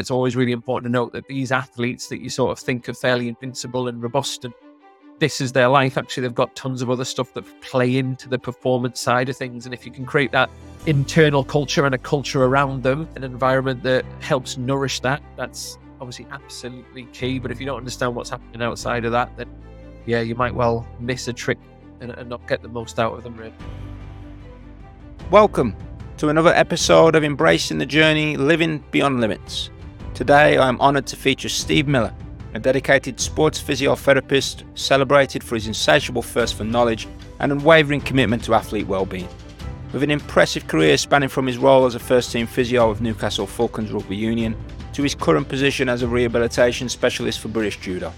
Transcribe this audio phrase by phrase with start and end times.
[0.00, 2.94] It's always really important to note that these athletes that you sort of think are
[2.94, 4.54] fairly invincible and robust and
[5.18, 5.98] this is their life.
[5.98, 9.66] Actually, they've got tons of other stuff that play into the performance side of things.
[9.66, 10.48] And if you can create that
[10.86, 16.26] internal culture and a culture around them, an environment that helps nourish that, that's obviously
[16.30, 17.38] absolutely key.
[17.38, 19.48] But if you don't understand what's happening outside of that, then
[20.06, 21.58] yeah, you might well miss a trick
[22.00, 23.52] and, and not get the most out of them, really.
[25.30, 25.76] Welcome
[26.16, 29.68] to another episode of Embracing the Journey Living Beyond Limits.
[30.14, 32.14] Today, I am honoured to feature Steve Miller
[32.54, 37.06] a dedicated sports physiotherapist celebrated for his insatiable thirst for knowledge
[37.38, 39.28] and unwavering commitment to athlete well-being.
[39.92, 43.92] With an impressive career spanning from his role as a first-team physio of Newcastle Falcons
[43.92, 44.56] Rugby Union
[44.92, 48.12] to his current position as a rehabilitation specialist for British Judo.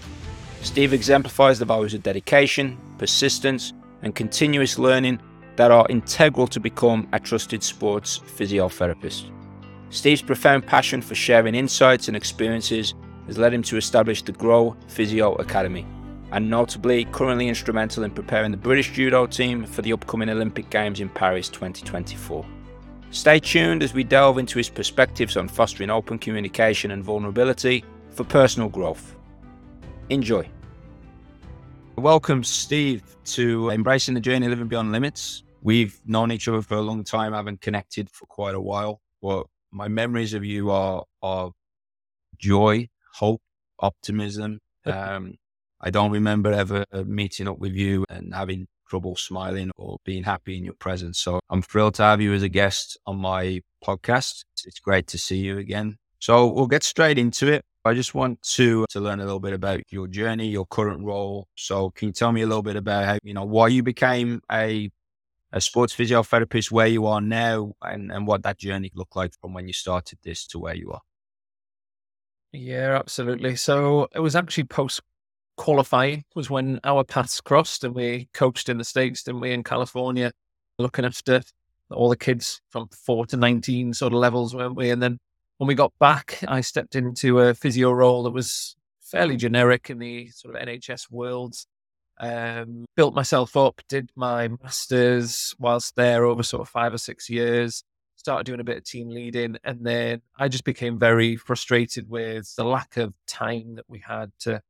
[0.61, 5.19] Steve exemplifies the values of dedication, persistence, and continuous learning
[5.55, 9.29] that are integral to become a trusted sports physiotherapist.
[9.93, 12.95] Steve's profound passion for sharing insights and experiences
[13.27, 15.85] has led him to establish the Grow Physio Academy,
[16.31, 20.99] and notably currently instrumental in preparing the British judo team for the upcoming Olympic Games
[20.99, 22.43] in Paris 2024.
[23.11, 28.23] Stay tuned as we delve into his perspectives on fostering open communication and vulnerability for
[28.23, 29.15] personal growth.
[30.09, 30.49] Enjoy.
[31.97, 35.43] Welcome, Steve, to Embracing the Journey Living Beyond Limits.
[35.61, 39.45] We've known each other for a long time, haven't connected for quite a while, but
[39.73, 41.51] my memories of you are, are
[42.37, 43.41] joy hope,
[43.79, 44.59] optimism.
[44.85, 45.35] Um,
[45.79, 50.57] I don't remember ever meeting up with you and having trouble smiling or being happy
[50.57, 51.19] in your presence.
[51.19, 54.43] So I'm thrilled to have you as a guest on my podcast.
[54.65, 55.95] It's great to see you again.
[56.19, 57.63] So we'll get straight into it.
[57.85, 61.47] I just want to to learn a little bit about your journey, your current role.
[61.55, 64.41] So can you tell me a little bit about how, you know, why you became
[64.51, 64.89] a
[65.53, 69.53] a sports physiotherapist, where you are now and, and what that journey looked like from
[69.53, 71.01] when you started this to where you are?
[72.51, 73.55] Yeah, absolutely.
[73.55, 75.01] So it was actually post
[75.55, 79.63] qualifying was when our paths crossed and we coached in the States, didn't we, in
[79.63, 80.31] California,
[80.79, 81.41] looking after
[81.91, 84.89] all the kids from four to 19 sort of levels, weren't we?
[84.89, 85.19] And then
[85.57, 89.99] when we got back, I stepped into a physio role that was fairly generic in
[89.99, 91.55] the sort of NHS world.
[92.19, 97.29] Um, built myself up, did my masters whilst there over sort of five or six
[97.29, 97.83] years
[98.23, 102.55] started doing a bit of team leading, and then I just became very frustrated with
[102.55, 104.61] the lack of time that we had to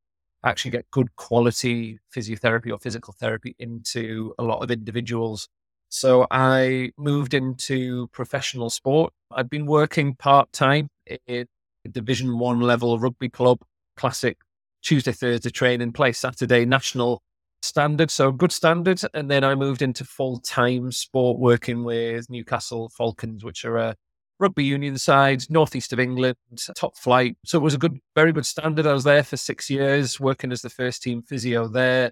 [0.43, 5.47] actually get good quality physiotherapy or physical therapy into a lot of individuals.
[5.89, 9.13] So I moved into professional sport.
[9.31, 10.87] I'd been working part time
[11.27, 11.45] in
[11.89, 13.59] Division One level rugby club,
[13.95, 14.39] classic
[14.81, 17.21] Tuesday, Thursday training, play Saturday national
[17.63, 19.01] standard, so good standard.
[19.13, 23.95] And then I moved into full time sport working with Newcastle Falcons, which are a
[24.39, 26.35] rugby union side, northeast of England,
[26.75, 27.37] top flight.
[27.45, 28.85] So it was a good, very good standard.
[28.85, 32.11] I was there for six years, working as the first team physio there.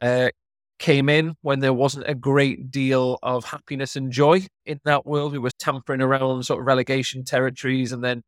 [0.00, 0.30] Uh,
[0.78, 5.32] came in when there wasn't a great deal of happiness and joy in that world.
[5.32, 8.22] We were tampering around sort of relegation territories, and then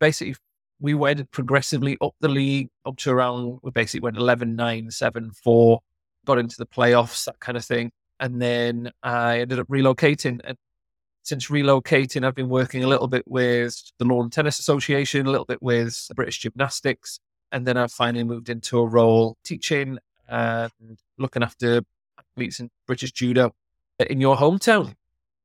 [0.00, 0.34] basically
[0.80, 5.30] we went progressively up the league up to around we basically went 11 9 7
[5.30, 5.80] 4
[6.26, 7.92] got into the playoffs, that kind of thing.
[8.20, 10.40] And then I ended up relocating.
[10.44, 10.56] And
[11.22, 15.46] since relocating, I've been working a little bit with the Lawn Tennis Association, a little
[15.46, 17.18] bit with British Gymnastics.
[17.50, 20.70] And then I finally moved into a role teaching and
[21.18, 21.82] looking after
[22.18, 23.52] athletes in British Judo
[23.98, 24.94] in your hometown,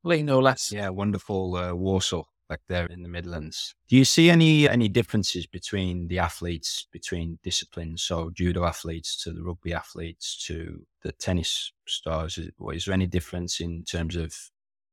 [0.03, 0.71] no less.
[0.71, 3.75] Yeah, wonderful uh, Walsall back there in the Midlands.
[3.87, 8.03] Do you see any any differences between the athletes between disciplines?
[8.03, 12.37] So judo athletes to the rugby athletes to the tennis stars.
[12.37, 14.33] Is, is there any difference in terms of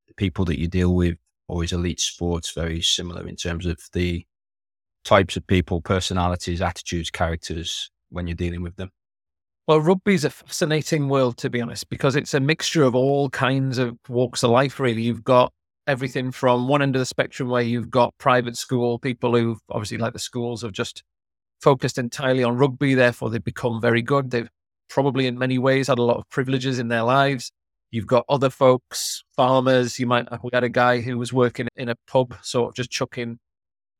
[0.09, 1.17] the people that you deal with,
[1.49, 4.25] or is elite sports very similar in terms of the
[5.05, 8.91] types of people, personalities, attitudes, characters when you're dealing with them?
[9.67, 13.31] Well, rugby is a fascinating world, to be honest, because it's a mixture of all
[13.31, 15.03] kinds of walks of life, really.
[15.03, 15.55] You've got
[15.87, 19.99] everything from one end of the spectrum where you've got private school people who obviously
[19.99, 21.03] like the schools have just
[21.61, 24.31] focused entirely on rugby therefore they've become very good.
[24.31, 24.49] They've
[24.89, 27.51] probably in many ways had a lot of privileges in their lives.
[27.91, 29.99] You've got other folks farmers.
[29.99, 32.91] You might we had a guy who was working in a pub sort of just
[32.91, 33.39] chucking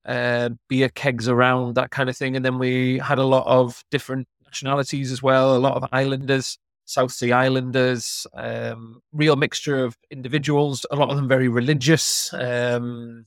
[0.05, 2.37] uh, beer kegs around that kind of thing.
[2.37, 6.59] And then we had a lot of different nationalities as well a lot of islanders
[6.85, 12.33] South Sea Islanders, um, real mixture of individuals, a lot of them very religious.
[12.35, 13.25] Um,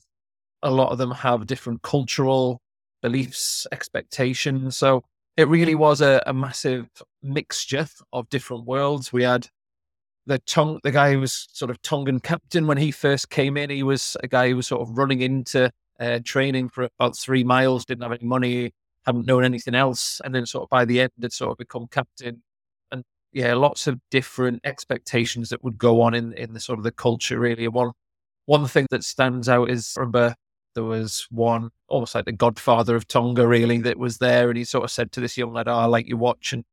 [0.62, 2.60] a lot of them have different cultural
[3.02, 4.76] beliefs, expectations.
[4.76, 5.04] So
[5.36, 6.88] it really was a, a massive
[7.22, 9.12] mixture of different worlds.
[9.12, 9.48] We had
[10.26, 13.70] the Tong, the guy who was sort of Tongan captain when he first came in.
[13.70, 15.70] He was a guy who was sort of running into
[16.00, 18.72] uh, training for about three miles, didn't have any money,
[19.06, 20.20] hadn't known anything else.
[20.24, 22.42] And then sort of by the end, had sort of become captain.
[23.32, 26.92] Yeah, lots of different expectations that would go on in, in the sort of the
[26.92, 27.68] culture really.
[27.68, 27.92] One,
[28.46, 30.34] one thing that stands out is I remember
[30.74, 34.48] there was one almost like the godfather of Tonga really that was there.
[34.48, 36.52] And he sort of said to this young lad, oh, I like your watch.
[36.52, 36.64] And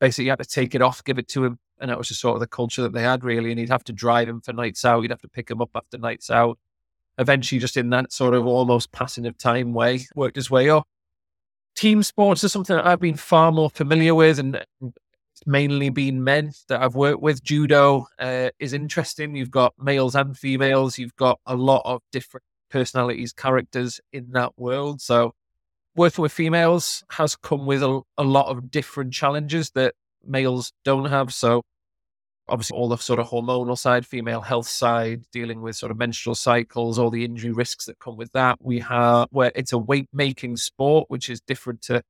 [0.00, 1.58] basically you had to take it off, give it to him.
[1.78, 3.50] And that was just sort of the culture that they had really.
[3.50, 5.02] And he'd have to drive him for nights out.
[5.02, 6.58] he'd have to pick him up after nights out.
[7.18, 10.86] Eventually, just in that sort of almost passing of time way, worked his way up
[11.80, 14.64] team sports is something that I've been far more familiar with, and
[15.46, 17.42] mainly been men that I've worked with.
[17.42, 19.34] Judo uh, is interesting.
[19.34, 20.98] You've got males and females.
[20.98, 25.00] You've got a lot of different personalities, characters in that world.
[25.00, 25.32] So
[25.96, 29.94] working with females has come with a, a lot of different challenges that
[30.24, 31.32] males don't have.
[31.32, 31.62] So
[32.48, 36.34] obviously all the sort of hormonal side, female health side, dealing with sort of menstrual
[36.34, 38.58] cycles, all the injury risks that come with that.
[38.60, 42.02] We have where it's a weight making sport, which is different to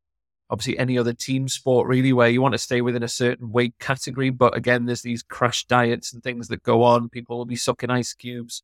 [0.50, 3.74] obviously any other team sport, really, where you want to stay within a certain weight
[3.78, 4.30] category.
[4.30, 7.08] But again, there's these crash diets and things that go on.
[7.08, 8.62] People will be sucking ice cubes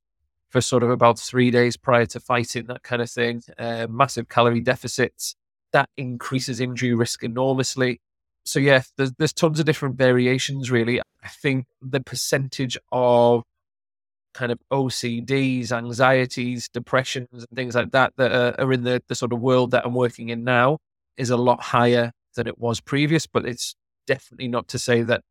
[0.48, 3.42] for sort of about three days prior to fighting, that kind of thing.
[3.58, 5.36] Uh, massive calorie deficits.
[5.72, 8.00] That increases injury risk enormously
[8.46, 10.70] so yeah, there's there's tons of different variations.
[10.70, 13.42] Really, I think the percentage of
[14.32, 19.16] kind of OCDs, anxieties, depressions, and things like that that are, are in the the
[19.16, 20.78] sort of world that I'm working in now
[21.16, 23.26] is a lot higher than it was previous.
[23.26, 23.74] But it's
[24.06, 25.22] definitely not to say that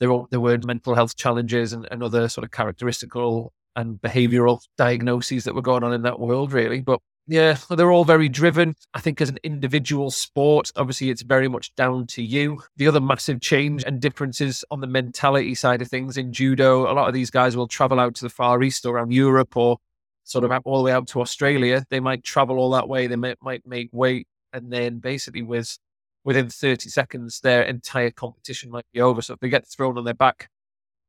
[0.00, 4.60] there are, there were mental health challenges and, and other sort of characteristical and behavioral
[4.76, 6.80] diagnoses that were going on in that world, really.
[6.80, 8.74] But yeah, they're all very driven.
[8.94, 12.60] I think as an individual sport, obviously it's very much down to you.
[12.76, 16.94] The other massive change and differences on the mentality side of things in judo, a
[16.94, 19.78] lot of these guys will travel out to the Far East or around Europe or
[20.24, 21.84] sort of all the way out to Australia.
[21.90, 23.06] They might travel all that way.
[23.06, 25.78] They might make weight and then basically with
[26.24, 29.22] within 30 seconds, their entire competition might be over.
[29.22, 30.48] So if they get thrown on their back,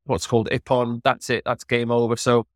[0.04, 1.42] what's called ippon, that's it.
[1.44, 2.16] That's game over.
[2.16, 2.46] So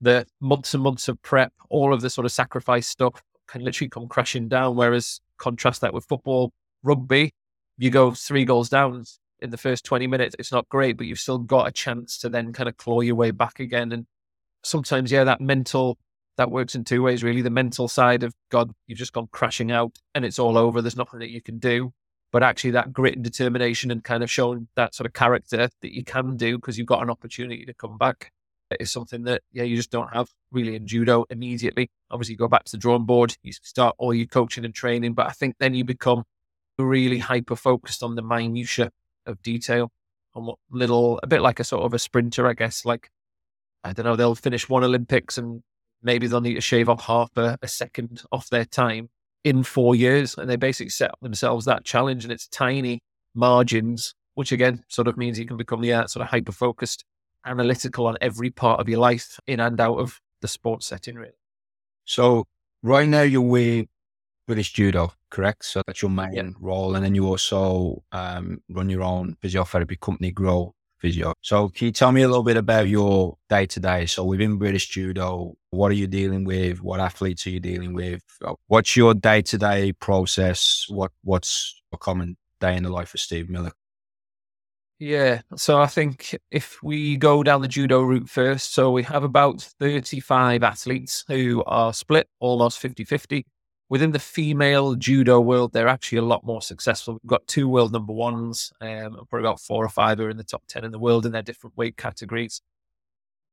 [0.00, 3.88] the months and months of prep, all of the sort of sacrifice stuff can literally
[3.88, 4.76] come crashing down.
[4.76, 6.52] Whereas contrast that with football,
[6.82, 7.32] rugby,
[7.78, 9.04] you go three goals down
[9.40, 10.36] in the first 20 minutes.
[10.38, 13.16] It's not great, but you've still got a chance to then kind of claw your
[13.16, 13.92] way back again.
[13.92, 14.06] And
[14.62, 15.98] sometimes, yeah, that mental,
[16.36, 17.42] that works in two ways, really.
[17.42, 20.82] The mental side of God, you've just gone crashing out and it's all over.
[20.82, 21.92] There's nothing that you can do.
[22.32, 25.94] But actually, that grit and determination and kind of showing that sort of character that
[25.94, 28.32] you can do because you've got an opportunity to come back
[28.80, 31.88] is something that yeah you just don't have really in judo immediately.
[32.10, 35.14] Obviously, you go back to the drawing board, you start all your coaching and training,
[35.14, 36.24] but I think then you become
[36.78, 38.90] really hyper focused on the minutia
[39.26, 39.90] of detail,
[40.34, 42.84] on what little, a bit like a sort of a sprinter, I guess.
[42.84, 43.10] Like
[43.82, 45.62] I don't know, they'll finish one Olympics and
[46.04, 49.08] maybe they'll need to shave off half a, a second off their time
[49.42, 53.00] in four years, and they basically set themselves that challenge, and it's tiny
[53.34, 57.04] margins, which again sort of means you can become yeah sort of hyper focused
[57.44, 61.32] analytical on every part of your life in and out of the sports setting, really.
[62.04, 62.44] So
[62.82, 63.86] right now you're with
[64.46, 65.64] British Judo, correct?
[65.64, 66.50] So that's your main yeah.
[66.60, 70.74] role, and then you also um, run your own physiotherapy company, Grow
[71.04, 71.34] Physio.
[71.42, 74.06] So can you tell me a little bit about your day to day?
[74.06, 76.80] So within British Judo, what are you dealing with?
[76.82, 78.22] What athletes are you dealing with?
[78.42, 80.86] Uh, what's your day to day process?
[80.88, 83.72] What what's a common day in the life of Steve Miller?
[84.98, 89.24] Yeah, so I think if we go down the judo route first, so we have
[89.24, 93.44] about 35 athletes who are split almost 50 50.
[93.90, 97.18] Within the female judo world, they're actually a lot more successful.
[97.22, 100.44] We've got two world number ones, um, probably about four or five are in the
[100.44, 102.62] top 10 in the world in their different weight categories.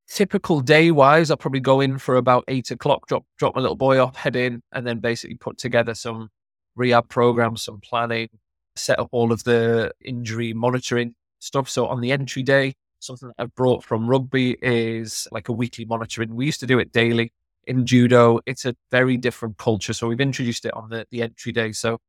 [0.08, 3.76] Typical day wise, I'll probably go in for about eight o'clock, drop, drop my little
[3.76, 6.30] boy off, head in, and then basically put together some
[6.76, 8.30] rehab programs, some planning,
[8.76, 11.70] set up all of the injury monitoring stuff.
[11.70, 15.86] So on the entry day, something that I've brought from rugby is like a weekly
[15.86, 16.36] monitoring.
[16.36, 17.34] We used to do it daily
[17.68, 18.40] in judo.
[18.46, 19.94] It's a very different culture.
[19.94, 21.72] So we've introduced it on the, the entry day.
[21.72, 22.00] So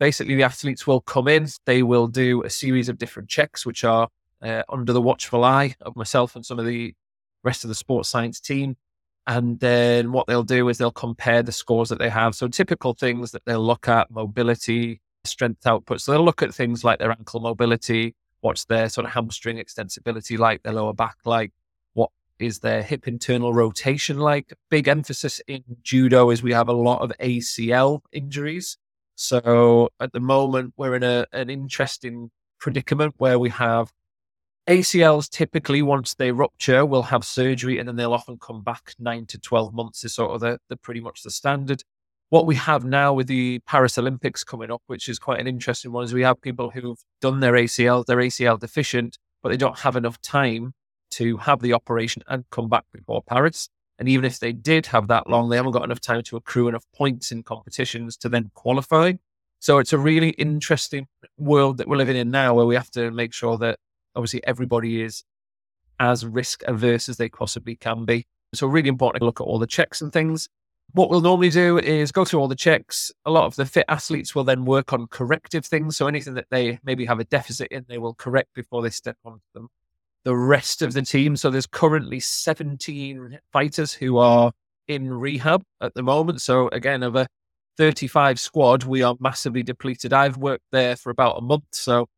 [0.00, 3.84] basically, the athletes will come in, they will do a series of different checks, which
[3.84, 4.08] are
[4.42, 6.94] uh, under the watchful eye of myself and some of the
[7.44, 8.76] rest of the sports science team.
[9.26, 12.34] And then what they'll do is they'll compare the scores that they have.
[12.34, 16.00] So typical things that they'll look at mobility, strength output.
[16.00, 20.38] So they'll look at things like their ankle mobility, What's their sort of hamstring extensibility
[20.38, 21.52] like, their lower back like?
[22.38, 24.52] Is their hip internal rotation like?
[24.70, 28.76] Big emphasis in judo is we have a lot of ACL injuries.
[29.16, 32.30] So at the moment, we're in a, an interesting
[32.60, 33.92] predicament where we have
[34.68, 39.24] ACLs typically, once they rupture, will have surgery and then they'll often come back nine
[39.26, 41.82] to 12 months is sort of the, the pretty much the standard.
[42.28, 45.90] What we have now with the Paris Olympics coming up, which is quite an interesting
[45.90, 49.78] one, is we have people who've done their ACL, they're ACL deficient, but they don't
[49.78, 50.74] have enough time
[51.12, 53.68] to have the operation and come back before Paris.
[53.98, 56.68] And even if they did have that long, they haven't got enough time to accrue
[56.68, 59.12] enough points in competitions to then qualify.
[59.60, 63.10] So it's a really interesting world that we're living in now where we have to
[63.10, 63.78] make sure that
[64.14, 65.24] obviously everybody is
[65.98, 68.26] as risk averse as they possibly can be.
[68.54, 70.48] So really important to look at all the checks and things.
[70.92, 73.10] What we'll normally do is go through all the checks.
[73.26, 75.96] A lot of the fit athletes will then work on corrective things.
[75.96, 79.16] So anything that they maybe have a deficit in, they will correct before they step
[79.24, 79.68] onto them.
[80.24, 84.52] The rest of the team, so there's currently 17 fighters who are
[84.86, 86.40] in rehab at the moment.
[86.40, 87.26] So again, of a
[87.76, 90.12] 35 squad, we are massively depleted.
[90.12, 92.08] I've worked there for about a month, so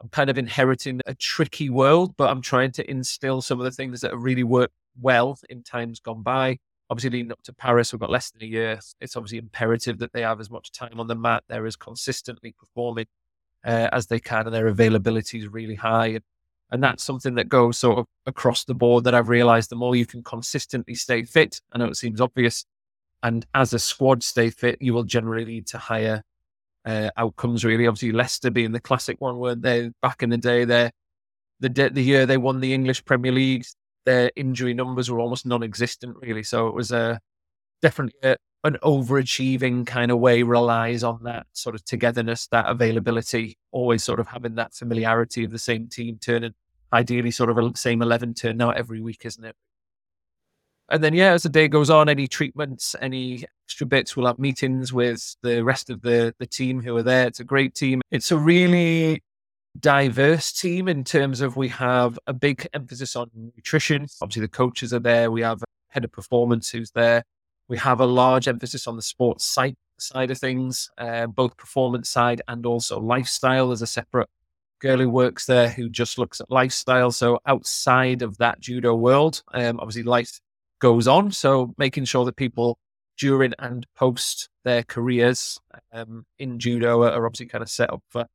[0.00, 3.70] I'm kind of inheriting a tricky world, but I'm trying to instill some of the
[3.70, 6.58] things that have really worked well in times gone by.
[6.90, 8.80] Obviously, leading up to Paris, we've got less than a year.
[9.00, 11.44] It's obviously imperative that they have as much time on the mat.
[11.48, 13.06] They're as consistently performing
[13.64, 16.08] uh, as they can, and their availability is really high.
[16.08, 16.24] And,
[16.74, 19.94] and that's something that goes sort of across the board that I've realized the more
[19.94, 22.66] you can consistently stay fit, I know it seems obvious,
[23.22, 26.22] and as a squad stay fit, you will generally lead to higher
[26.84, 27.64] uh, outcomes.
[27.64, 29.92] Really, obviously Leicester being the classic one, weren't they?
[30.02, 30.90] Back in the day, there
[31.60, 33.64] the de- the year they won the English Premier League,
[34.04, 36.16] their injury numbers were almost non-existent.
[36.20, 37.20] Really, so it was a
[37.82, 43.56] definitely a, an overachieving kind of way relies on that sort of togetherness, that availability,
[43.70, 46.52] always sort of having that familiarity of the same team turning,
[46.94, 49.56] ideally sort of a same 11 turn out every week, isn't it?
[50.90, 54.38] And then, yeah, as the day goes on, any treatments, any extra bits, we'll have
[54.38, 57.26] meetings with the rest of the, the team who are there.
[57.26, 58.02] It's a great team.
[58.10, 59.22] It's a really
[59.80, 64.06] diverse team in terms of we have a big emphasis on nutrition.
[64.20, 65.30] Obviously, the coaches are there.
[65.30, 67.24] We have a head of performance who's there.
[67.66, 72.10] We have a large emphasis on the sports psych side of things, uh, both performance
[72.10, 73.72] side and also lifestyle.
[73.72, 74.28] as a separate
[74.80, 77.10] girl who works there who just looks at lifestyle.
[77.10, 80.40] So outside of that judo world, um, obviously life
[80.80, 81.32] goes on.
[81.32, 82.78] So making sure that people
[83.18, 85.58] during and post their careers
[85.92, 88.26] um, in judo are obviously kind of set up for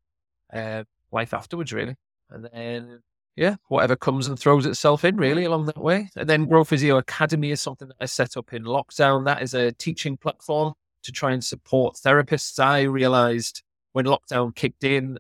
[0.54, 1.96] uh, life afterwards, really.
[2.30, 3.02] And then,
[3.36, 6.10] yeah, whatever comes and throws itself in, really, along that way.
[6.16, 9.26] And then Grow Physio Academy is something that I set up in lockdown.
[9.26, 12.60] That is a teaching platform to try and support therapists.
[12.60, 15.18] I realized when lockdown kicked in,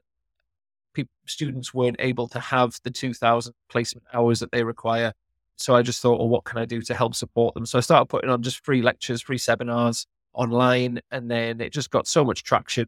[1.25, 5.13] students weren't able to have the 2000 placement hours that they require
[5.60, 7.65] so I just thought, well, what can I do to help support them?
[7.65, 11.01] So I started putting on just free lectures, free seminars online.
[11.12, 12.88] And then it just got so much traction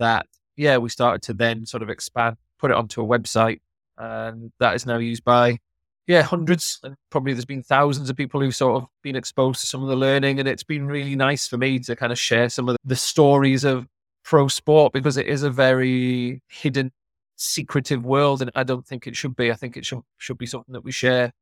[0.00, 0.26] that,
[0.56, 3.60] yeah, we started to then sort of expand, put it onto a website.
[3.96, 5.58] And that is now used by,
[6.08, 6.80] yeah, hundreds.
[6.82, 9.88] And probably there's been thousands of people who've sort of been exposed to some of
[9.88, 10.40] the learning.
[10.40, 13.62] And it's been really nice for me to kind of share some of the stories
[13.62, 13.86] of
[14.24, 16.90] pro sport because it is a very hidden,
[17.38, 18.42] secretive world.
[18.42, 19.50] And I don't think it should be.
[19.50, 21.32] I think it should, should be something that we share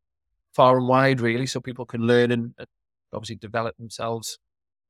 [0.55, 2.69] far and wide, really, so people can learn and, and
[3.13, 4.39] obviously develop themselves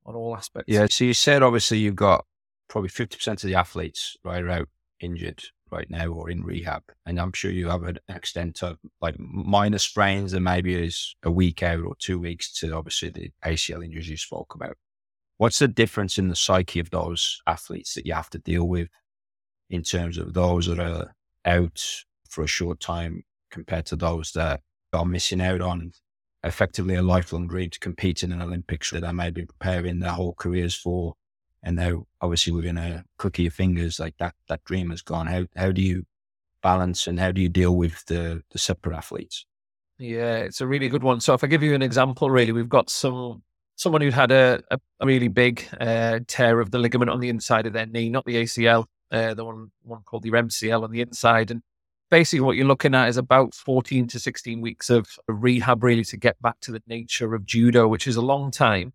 [0.04, 0.72] on all aspects.
[0.72, 0.86] Yeah.
[0.90, 2.25] So you said obviously you've got
[2.68, 4.68] probably 50% of the athletes right out
[5.00, 6.82] injured right now or in rehab.
[7.04, 11.30] And I'm sure you have an extent of like minor sprains and maybe is a
[11.30, 14.76] week out or two weeks to obviously the ACL injuries you spoke about.
[15.38, 18.88] What's the difference in the psyche of those athletes that you have to deal with
[19.70, 21.82] in terms of those that are out
[22.28, 24.61] for a short time compared to those that
[24.92, 25.92] are missing out on
[26.44, 30.12] effectively a lifelong dream to compete in an Olympics that they may be preparing their
[30.12, 31.14] whole careers for.
[31.62, 35.26] And now, obviously, within a click of your fingers, like that, that dream has gone.
[35.26, 36.04] How how do you
[36.62, 39.44] balance and how do you deal with the the separate athletes?
[39.99, 41.20] Yeah, it's a really good one.
[41.20, 43.42] So, if I give you an example, really, we've got some
[43.75, 47.28] someone who'd had a, a, a really big uh, tear of the ligament on the
[47.28, 50.90] inside of their knee, not the ACL, uh, the one one called the MCL on
[50.90, 51.62] the inside, and
[52.10, 56.16] basically what you're looking at is about 14 to 16 weeks of rehab really to
[56.16, 58.92] get back to the nature of judo which is a long time.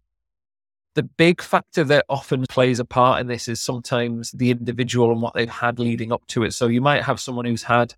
[0.96, 5.22] The big factor that often plays a part in this is sometimes the individual and
[5.22, 6.53] what they've had leading up to it.
[6.53, 7.96] So you might have someone who's had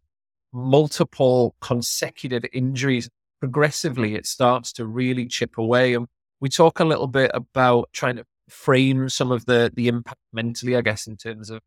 [0.52, 3.10] multiple consecutive injuries.
[3.40, 6.08] Progressively it starts to really chip away and
[6.40, 10.76] we talk a little bit about trying to frame some of the the impact mentally
[10.76, 11.62] i guess in terms of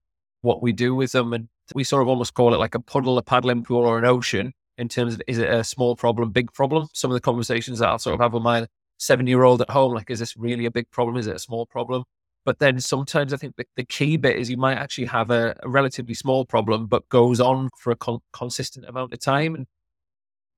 [0.47, 3.19] what we do with them and we sort of almost call it like a puddle,
[3.19, 6.53] a paddling pool, or an ocean in terms of is it a small problem, big
[6.53, 6.87] problem?
[6.95, 8.67] Some of the conversations that I'll sort of have with my
[8.99, 11.17] seven year old at home, like, is this really a big problem?
[11.17, 12.05] Is it a small problem?
[12.45, 15.57] But then sometimes I think the, the key bit is you might actually have a,
[15.65, 19.57] a relatively small problem, but goes on for a con- consistent amount of time.
[19.57, 19.67] And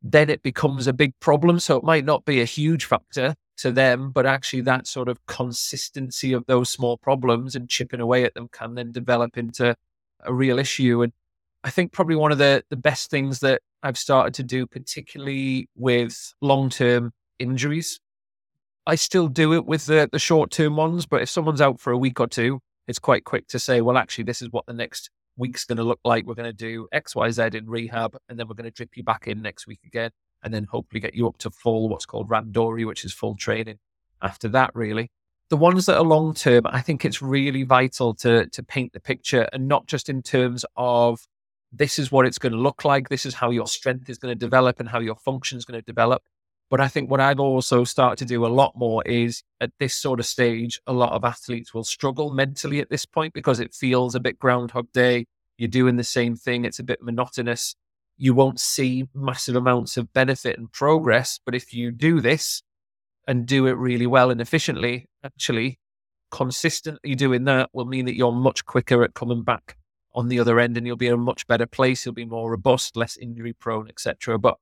[0.02, 1.59] then it becomes a big problem.
[1.61, 5.25] So it might not be a huge factor to them, but actually that sort of
[5.27, 9.77] consistency of those small problems and chipping away at them can then develop into
[10.21, 11.03] a real issue.
[11.03, 11.12] And
[11.65, 15.69] I think probably one of the, the best things that I've started to do, particularly
[15.77, 18.00] with long term injuries,
[18.87, 21.93] I still do it with the, the short term ones, but if someone's out for
[21.93, 24.73] a week or two, it's quite quick to say, well, actually, this is what the
[24.73, 26.27] next week's going to look like.
[26.27, 28.97] We're going to do X, Y, Z in rehab, and then we're going to drip
[28.97, 30.11] you back in next week again,
[30.42, 33.78] and then hopefully get you up to full, what's called randori, which is full training
[34.23, 35.11] after that, really.
[35.50, 39.00] The ones that are long term, I think it's really vital to, to paint the
[39.00, 41.26] picture and not just in terms of
[41.73, 44.33] this is what it's going to look like, this is how your strength is going
[44.33, 46.23] to develop and how your function is going to develop,
[46.71, 49.97] but I think what I've also started to do a lot more is at this
[49.97, 53.73] sort of stage, a lot of athletes will struggle mentally at this point because it
[53.73, 55.26] feels a bit Groundhog Day.
[55.57, 57.75] You're doing the same thing, it's a bit monotonous.
[58.19, 61.41] You won't see massive amounts of benefit and progress.
[61.45, 62.63] But if you do this
[63.27, 65.79] and do it really well and efficiently, actually,
[66.31, 69.77] consistently doing that will mean that you're much quicker at coming back
[70.15, 72.05] on the other end and you'll be in a much better place.
[72.05, 74.37] You'll be more robust, less injury prone, etc.
[74.39, 74.57] But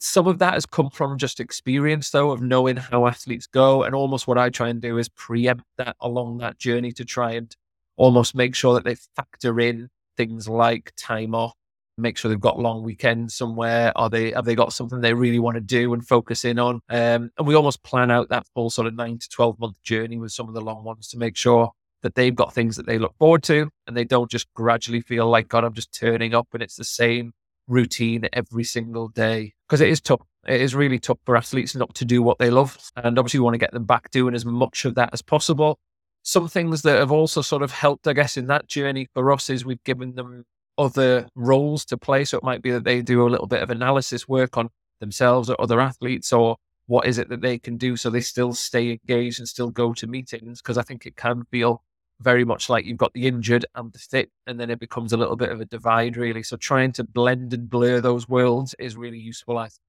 [0.00, 3.82] some of that has come from just experience, though, of knowing how athletes go.
[3.82, 7.32] And almost what I try and do is preempt that along that journey to try
[7.32, 7.54] and
[7.96, 11.54] almost make sure that they factor in things like time off,
[12.02, 13.92] make sure they've got long weekends somewhere.
[13.96, 16.80] Are they have they got something they really want to do and focus in on?
[16.90, 20.18] Um, and we almost plan out that full sort of nine to twelve month journey
[20.18, 21.70] with some of the long ones to make sure
[22.02, 25.28] that they've got things that they look forward to and they don't just gradually feel
[25.28, 27.32] like God, I'm just turning up and it's the same
[27.68, 30.20] routine every single day because it is tough.
[30.46, 32.76] It is really tough for athletes not to do what they love.
[32.96, 35.78] And obviously, we want to get them back doing as much of that as possible.
[36.24, 39.50] Some things that have also sort of helped, I guess, in that journey for us
[39.50, 40.44] is we've given them
[40.82, 42.24] other roles to play.
[42.24, 44.70] So it might be that they do a little bit of analysis work on
[45.00, 48.52] themselves or other athletes or what is it that they can do so they still
[48.52, 51.82] stay engaged and still go to meetings because I think it can feel
[52.22, 55.16] very much like you've got the injured and the fit, and then it becomes a
[55.16, 56.42] little bit of a divide, really.
[56.42, 59.80] So trying to blend and blur those worlds is really useful, I think,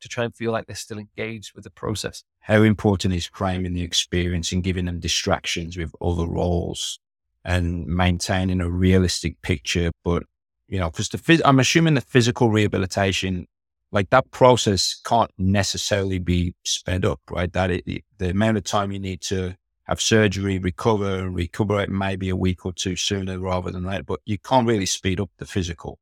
[0.00, 2.22] to try and feel like they're still engaged with the process.
[2.40, 6.98] How important is framing the experience and giving them distractions with other roles
[7.44, 9.90] and maintaining a realistic picture?
[10.04, 10.24] But,
[10.70, 13.48] you know, because the I'm assuming the physical rehabilitation
[13.90, 17.52] like that process can't necessarily be sped up, right?
[17.52, 22.28] That it, the amount of time you need to have surgery, recover, and recuperate maybe
[22.28, 24.04] a week or two sooner rather than later.
[24.04, 25.98] But you can't really speed up the physical.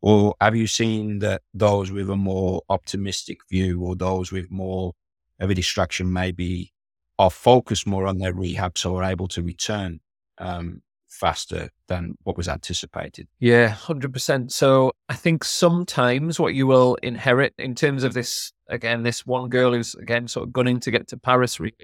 [0.00, 4.92] Or have you seen that those with a more optimistic view or those with more
[5.40, 6.72] of a distraction maybe
[7.18, 10.00] are focused more on their rehab so are able to return
[10.38, 10.82] um,
[11.14, 13.28] faster than what was anticipated?
[13.38, 14.50] Yeah, 100%.
[14.50, 19.48] So I think sometimes what you will inherit in terms of this, again, this one
[19.48, 21.74] girl who's, again, sort of gunning to get to Paris, really,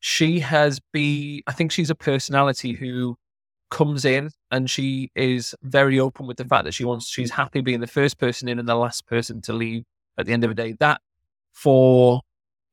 [0.00, 3.16] she has be, I think she's a personality who
[3.70, 7.60] comes in and she is very open with the fact that she wants, she's happy
[7.60, 9.84] being the first person in and the last person to leave
[10.16, 10.74] at the end of the day.
[10.78, 11.00] That
[11.52, 12.22] for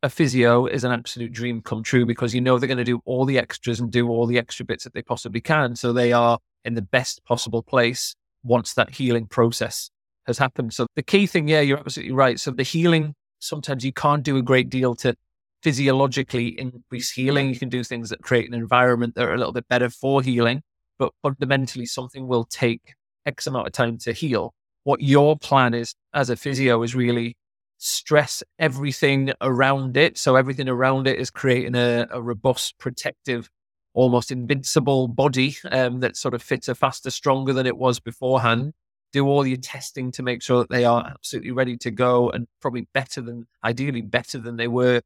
[0.05, 3.01] a physio is an absolute dream come true because you know they're going to do
[3.05, 5.75] all the extras and do all the extra bits that they possibly can.
[5.75, 9.89] So they are in the best possible place once that healing process
[10.27, 10.73] has happened.
[10.75, 12.39] So the key thing, yeah, you're absolutely right.
[12.39, 15.15] So the healing, sometimes you can't do a great deal to
[15.63, 17.49] physiologically increase healing.
[17.49, 20.21] You can do things that create an environment that are a little bit better for
[20.21, 20.61] healing,
[20.99, 22.93] but fundamentally, something will take
[23.25, 24.53] X amount of time to heal.
[24.83, 27.35] What your plan is as a physio is really
[27.77, 30.17] stress everything around it.
[30.17, 33.49] So, everything around it is creating a, a robust, protective,
[33.93, 38.73] almost invincible body um, that's sort of fitter, faster, stronger than it was beforehand
[39.15, 42.47] do all your testing to make sure that they are absolutely ready to go and
[42.59, 45.01] probably better than ideally better than they were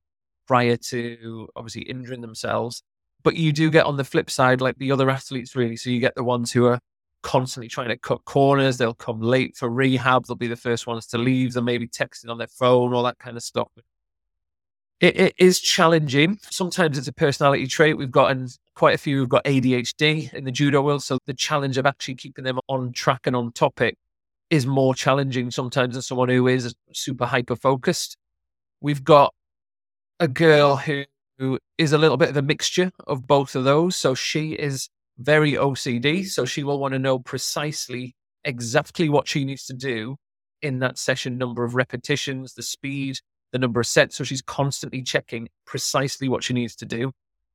[0.48, 2.82] prior to obviously injuring themselves.
[3.22, 5.76] But you do get on the flip side, like the other athletes, really.
[5.76, 6.80] So you get the ones who are
[7.22, 8.78] constantly trying to cut corners.
[8.78, 10.26] They'll come late for rehab.
[10.26, 11.54] They'll be the first ones to leave.
[11.54, 13.70] They're maybe texting on their phone, all that kind of stuff.
[15.00, 16.40] It, it is challenging.
[16.50, 17.98] Sometimes it's a personality trait.
[17.98, 21.04] We've gotten quite a few who've got ADHD in the judo world.
[21.04, 23.96] So the challenge of actually keeping them on track and on topic
[24.50, 28.18] is more challenging sometimes than someone who is super hyper focused.
[28.82, 29.34] We've got
[30.20, 31.06] a girl who
[31.78, 33.96] is a little bit of a mixture of both of those.
[33.96, 36.26] So she is very OCD.
[36.26, 40.16] So she will want to know precisely exactly what she needs to do
[40.62, 43.18] in that session number of repetitions, the speed,
[43.52, 44.16] the number of sets.
[44.16, 47.12] So she's constantly checking precisely what she needs to do.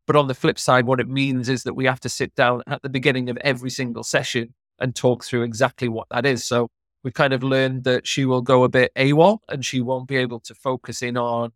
[0.07, 2.62] But on the flip side, what it means is that we have to sit down
[2.66, 6.44] at the beginning of every single session and talk through exactly what that is.
[6.44, 6.68] So
[7.03, 10.16] we've kind of learned that she will go a bit AWOL and she won't be
[10.16, 11.53] able to focus in on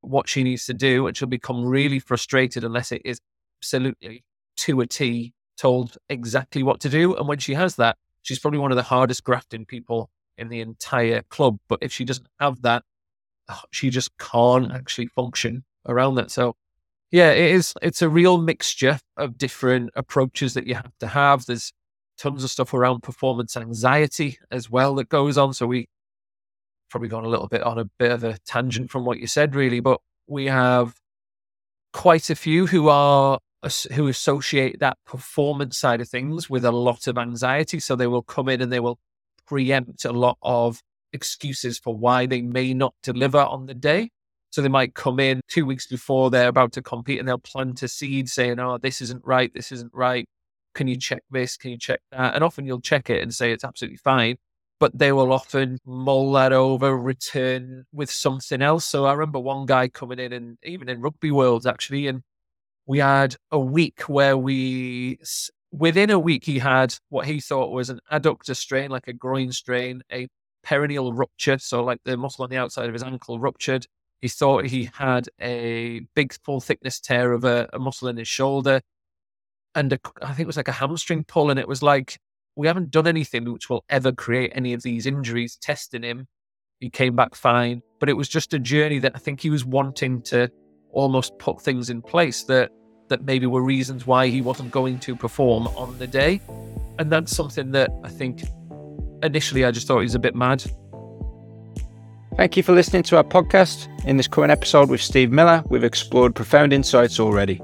[0.00, 1.06] what she needs to do.
[1.06, 3.20] And she'll become really frustrated unless it is
[3.60, 4.24] absolutely
[4.56, 7.14] to a T told exactly what to do.
[7.14, 10.60] And when she has that, she's probably one of the hardest grafting people in the
[10.60, 11.58] entire club.
[11.68, 12.84] But if she doesn't have that,
[13.48, 16.30] ah, she just can't actually function around that.
[16.30, 16.56] So
[17.10, 17.74] yeah, it is.
[17.82, 21.44] It's a real mixture of different approaches that you have to have.
[21.44, 21.72] There's
[22.18, 25.52] tons of stuff around performance anxiety as well that goes on.
[25.52, 25.88] So we
[26.90, 29.54] probably gone a little bit on a bit of a tangent from what you said,
[29.54, 30.94] really, but we have
[31.92, 33.38] quite a few who are
[33.92, 37.78] who associate that performance side of things with a lot of anxiety.
[37.78, 38.98] So they will come in and they will
[39.46, 40.80] preempt a lot of
[41.12, 44.10] excuses for why they may not deliver on the day.
[44.50, 47.82] So they might come in two weeks before they're about to compete and they'll plant
[47.82, 49.52] a seed saying, Oh, this isn't right.
[49.54, 50.26] This isn't right.
[50.74, 51.56] Can you check this?
[51.56, 52.34] Can you check that?
[52.34, 54.36] And often you'll check it and say it's absolutely fine.
[54.80, 58.84] But they will often mull that over, return with something else.
[58.84, 62.22] So I remember one guy coming in and even in rugby worlds actually, and
[62.92, 65.18] we had a week where we
[65.70, 69.50] within a week he had what he thought was an adductor strain, like a groin
[69.50, 70.28] strain, a
[70.62, 73.86] peroneal rupture, so like the muscle on the outside of his ankle ruptured,
[74.20, 78.28] he thought he had a big full thickness tear of a, a muscle in his
[78.28, 78.82] shoulder.
[79.74, 81.48] And a, I think it was like a hamstring pull.
[81.48, 82.18] And it was like,
[82.56, 86.26] we haven't done anything which will ever create any of these injuries, testing him.
[86.78, 87.80] He came back fine.
[88.00, 90.50] But it was just a journey that I think he was wanting to
[90.92, 92.70] almost put things in place that
[93.12, 96.40] that maybe were reasons why he wasn't going to perform on the day.
[96.98, 98.42] And that's something that I think
[99.22, 100.64] initially I just thought he was a bit mad.
[102.36, 103.88] Thank you for listening to our podcast.
[104.06, 107.60] In this current episode with Steve Miller, we've explored profound insights already.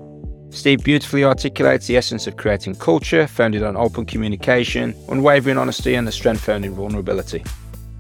[0.51, 6.07] Steve beautifully articulates the essence of creating culture founded on open communication, unwavering honesty, and
[6.07, 7.43] the strength found in vulnerability.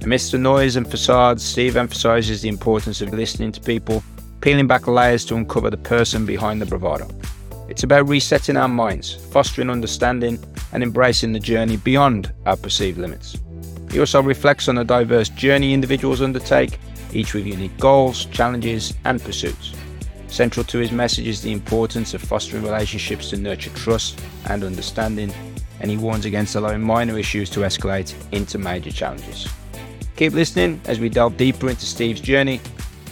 [0.03, 4.03] Amidst the noise and facades, Steve emphasizes the importance of listening to people,
[4.41, 7.09] peeling back layers to uncover the person behind the bravado.
[7.69, 13.37] It's about resetting our minds, fostering understanding, and embracing the journey beyond our perceived limits.
[13.91, 16.79] He also reflects on the diverse journey individuals undertake,
[17.13, 19.75] each with unique goals, challenges, and pursuits.
[20.29, 25.33] Central to his message is the importance of fostering relationships to nurture trust and understanding,
[25.81, 29.49] and he warns against allowing minor issues to escalate into major challenges.
[30.17, 32.61] Keep listening as we delve deeper into Steve's journey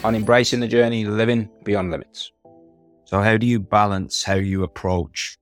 [0.02, 2.32] on embracing the journey, living beyond limits.
[3.06, 5.38] So, how do you balance how you approach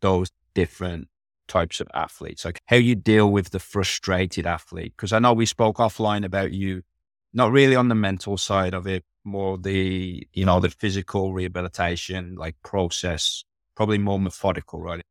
[0.00, 1.08] those different
[1.52, 4.94] types of athletes, like how you deal with the frustrated athlete.
[4.96, 6.82] Because I know we spoke offline about you,
[7.32, 12.36] not really on the mental side of it, more the, you know, the physical rehabilitation,
[12.36, 13.44] like process,
[13.76, 15.02] probably more methodical, right?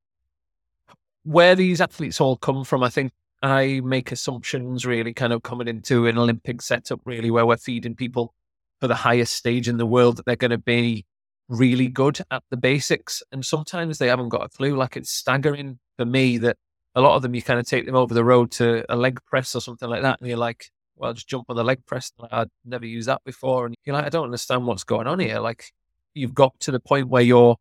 [1.24, 3.12] Where these athletes all come from, I think
[3.44, 7.96] I make assumptions really kind of coming into an Olympic setup, really, where we're feeding
[7.96, 8.34] people
[8.80, 11.06] for the highest stage in the world that they're going to be
[11.52, 13.22] really good at the basics.
[13.32, 14.76] And sometimes they haven't got a clue.
[14.76, 16.58] Like it's staggering for me that
[16.96, 19.20] a lot of them you kind of take them over the road to a leg
[19.26, 22.12] press or something like that, and you're like, well, just jump on the leg press.
[22.32, 25.40] I'd never used that before, and you're like, I don't understand what's going on here.
[25.40, 25.72] Like
[26.14, 27.56] you've got to the point where you're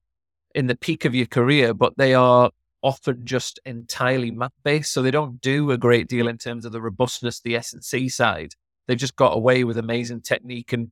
[0.54, 2.50] in the peak of your career, but they are
[2.82, 6.72] often just entirely mat based, so they don't do a great deal in terms of
[6.72, 8.54] the robustness, the S and C side.
[8.88, 10.90] They've just got away with amazing technique and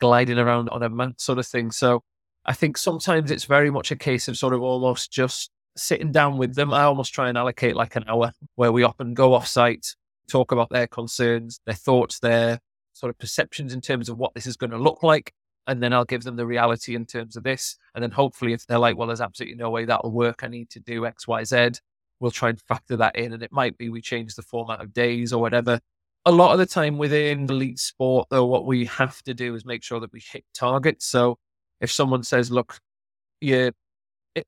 [0.00, 1.70] gliding around on a mat sort of thing.
[1.70, 2.02] So
[2.46, 6.38] I think sometimes it's very much a case of sort of almost just sitting down
[6.38, 9.46] with them, I almost try and allocate like an hour where we often go off
[9.46, 9.94] site,
[10.30, 12.60] talk about their concerns, their thoughts, their
[12.92, 15.32] sort of perceptions in terms of what this is going to look like.
[15.66, 17.76] And then I'll give them the reality in terms of this.
[17.94, 20.70] And then hopefully, if they're like, well, there's absolutely no way that'll work, I need
[20.70, 21.70] to do X, Y, Z,
[22.20, 23.32] we'll try and factor that in.
[23.32, 25.80] And it might be we change the format of days or whatever.
[26.24, 29.64] A lot of the time within elite sport, though, what we have to do is
[29.64, 31.06] make sure that we hit targets.
[31.06, 31.38] So
[31.80, 32.78] if someone says, look,
[33.40, 33.70] yeah,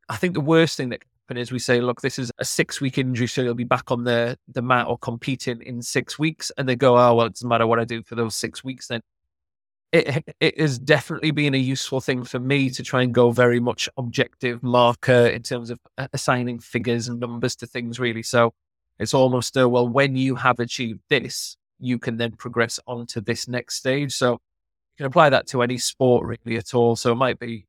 [0.08, 2.44] I think the worst thing that can happen is we say, look, this is a
[2.44, 6.18] six week injury, so you'll be back on the, the mat or competing in six
[6.18, 6.50] weeks.
[6.56, 8.88] And they go, oh, well, it doesn't matter what I do for those six weeks
[8.88, 9.00] then.
[9.90, 13.58] It, it has definitely been a useful thing for me to try and go very
[13.58, 15.80] much objective marker in terms of
[16.12, 18.22] assigning figures and numbers to things, really.
[18.22, 18.52] So
[18.98, 23.20] it's almost a, well, when you have achieved this, you can then progress on to
[23.20, 24.12] this next stage.
[24.12, 24.40] So
[24.98, 26.96] can apply that to any sport really at all.
[26.96, 27.66] So it might be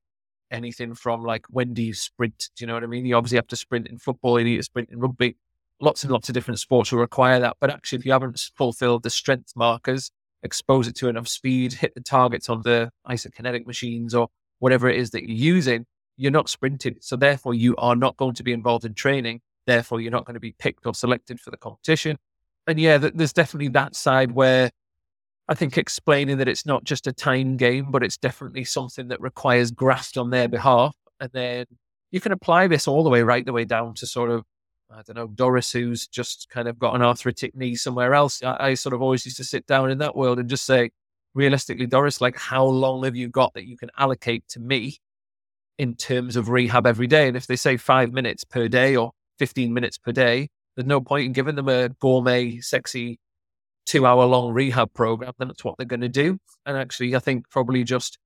[0.51, 2.49] anything from like when do you sprint?
[2.55, 3.05] Do you know what I mean?
[3.05, 5.37] You obviously have to sprint in football, you need to sprint in rugby.
[5.79, 7.55] Lots and lots of different sports will require that.
[7.61, 10.11] But actually, if you haven't fulfilled the strength markers,
[10.43, 14.97] expose it to enough speed, hit the targets on the isokinetic machines or whatever it
[14.97, 15.85] is that you're using,
[16.17, 16.97] you're not sprinting.
[16.99, 19.39] So therefore, you are not going to be involved in training.
[19.67, 22.17] Therefore, you're not going to be picked or selected for the competition.
[22.67, 24.71] and yeah, there's definitely that side where
[25.49, 29.19] I think explaining that it's not just a time game, but it's definitely something that
[29.19, 30.95] requires graft on their behalf.
[31.19, 31.65] And then
[32.11, 34.43] you can apply this all the way right the way down to sort of
[34.91, 38.41] I don't know, Doris, who's just kind of got an arthritic knee somewhere else.
[38.41, 40.89] I, I, sort of always used to sit down in that world and just say,
[41.35, 44.97] realistically, Doris, like, how long have you got that you can allocate to me
[45.77, 47.27] in terms of rehab every day?
[47.27, 51.01] And if they say five minutes per day or 15 minutes per day, there's no
[51.01, 53.19] point in giving them a gourmet, sexy,
[53.89, 55.33] two hour long rehab program.
[55.39, 56.37] Then that's what they're going to do.
[56.65, 58.19] And actually, I think probably just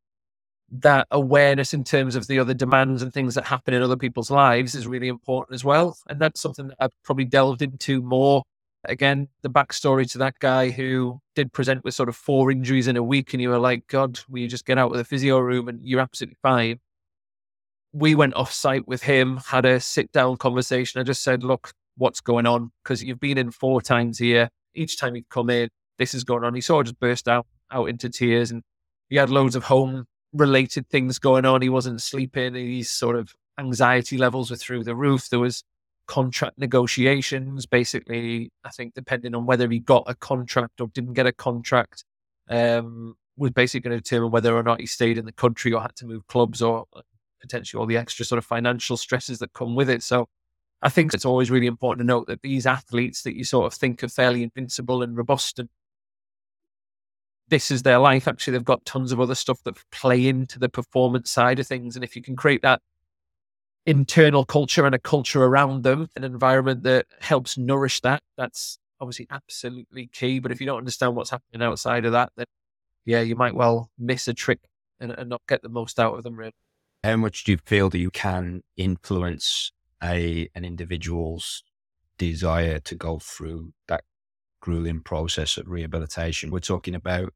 [0.69, 4.29] that awareness in terms of the other demands and things that happen in other people's
[4.29, 5.97] lives is really important as well.
[6.09, 8.43] And that's something that I've probably delved into more.
[8.85, 12.97] Again, the backstory to that guy who did present with sort of four injuries in
[12.97, 15.39] a week, and you were like, God, will you just get out of the physio
[15.39, 16.79] room and you're absolutely fine?
[17.93, 20.99] We went off site with him, had a sit down conversation.
[20.99, 22.71] I just said, Look, what's going on?
[22.83, 24.49] Because you've been in four times here.
[24.75, 26.53] Each time he'd come in, this is going on.
[26.53, 28.63] He sort of just burst out, out into tears and
[29.09, 31.61] he had loads of home related things going on.
[31.61, 32.55] He wasn't sleeping.
[32.55, 35.29] His sort of anxiety levels were through the roof.
[35.29, 35.63] There was
[36.07, 37.65] contract negotiations.
[37.65, 42.03] Basically, I think depending on whether he got a contract or didn't get a contract,
[42.49, 45.81] um, was basically going to determine whether or not he stayed in the country or
[45.81, 46.85] had to move clubs or
[47.41, 50.03] potentially all the extra sort of financial stresses that come with it.
[50.03, 50.27] So
[50.83, 53.73] I think it's always really important to note that these athletes that you sort of
[53.73, 55.69] think are fairly invincible and robust and
[57.47, 58.27] this is their life.
[58.27, 61.95] Actually, they've got tons of other stuff that play into the performance side of things.
[61.95, 62.81] And if you can create that
[63.85, 69.27] internal culture and a culture around them, an environment that helps nourish that, that's obviously
[69.29, 70.39] absolutely key.
[70.39, 72.45] But if you don't understand what's happening outside of that, then
[73.05, 74.61] yeah, you might well miss a trick
[74.99, 76.55] and, and not get the most out of them, really.
[77.03, 79.71] How much do you feel that you can influence
[80.03, 81.63] a an individual's
[82.17, 84.03] desire to go through that
[84.61, 86.51] grueling process of rehabilitation.
[86.51, 87.33] We're talking about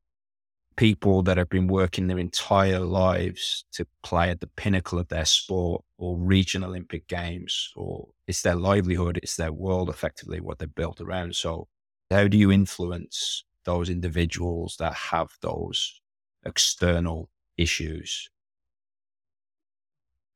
[0.77, 5.25] people that have been working their entire lives to play at the pinnacle of their
[5.25, 10.59] sport or reach an Olympic Games, or it's their livelihood, it's their world, effectively, what
[10.59, 11.35] they're built around.
[11.35, 11.67] So,
[12.11, 15.99] how do you influence those individuals that have those
[16.45, 18.29] external issues?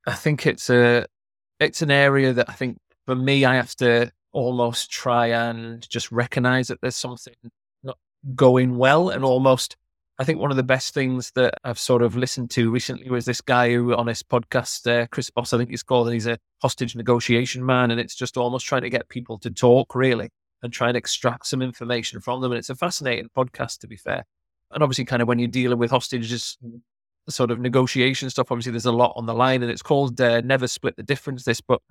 [0.06, 1.06] I think it's a
[1.62, 6.12] it's an area that I think for me I have to almost try and just
[6.12, 7.34] recognize that there's something
[7.84, 7.98] not
[8.36, 9.78] going well and almost
[10.20, 13.26] I think one of the best things that I've sort of listened to recently was
[13.26, 16.28] this guy who on his podcast, uh, Chris Voss, I think he's called, and he's
[16.28, 17.90] a hostage negotiation man.
[17.90, 20.30] And it's just almost trying to get people to talk really
[20.62, 22.52] and try and extract some information from them.
[22.52, 24.24] And it's a fascinating podcast, to be fair.
[24.70, 26.56] And obviously, kind of when you're dealing with hostages,
[27.30, 30.42] sort of negotiation stuff, obviously there's a lot on the line and it's called uh,
[30.42, 31.62] Never Split the Difference, this.
[31.62, 31.82] But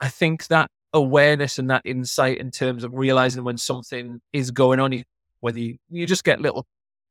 [0.00, 4.80] I think that awareness and that insight in terms of realizing when something is going
[4.80, 5.02] on,
[5.40, 6.66] whether you, you just get little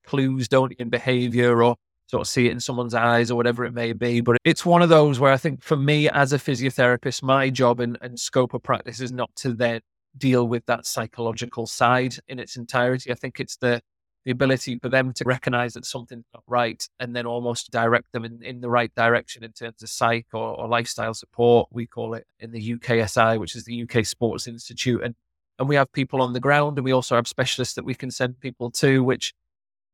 [0.05, 1.75] clues, don't you, in behavior or
[2.07, 4.19] sort of see it in someone's eyes or whatever it may be.
[4.19, 7.79] But it's one of those where I think for me as a physiotherapist, my job
[7.79, 9.81] and, and scope of practice is not to then
[10.17, 13.11] deal with that psychological side in its entirety.
[13.11, 13.81] I think it's the
[14.29, 18.23] the ability for them to recognize that something's not right and then almost direct them
[18.23, 21.67] in, in the right direction in terms of psych or, or lifestyle support.
[21.71, 25.01] We call it in the UKSI, which is the UK Sports Institute.
[25.03, 25.15] And,
[25.57, 28.11] and we have people on the ground and we also have specialists that we can
[28.11, 29.33] send people to, which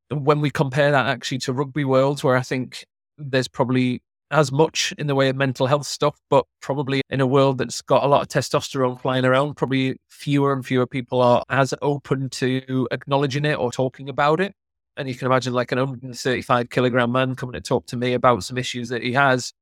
[0.10, 2.86] when we compare that actually to rugby worlds, where I think
[3.18, 4.02] there's probably
[4.36, 7.82] as much in the way of mental health stuff, but probably in a world that's
[7.82, 12.30] got a lot of testosterone flying around, probably fewer and fewer people are as open
[12.30, 14.54] to acknowledging it or talking about it.
[14.98, 18.44] And you can imagine like an 135 kilogram man coming to talk to me about
[18.44, 19.54] some issues that he has.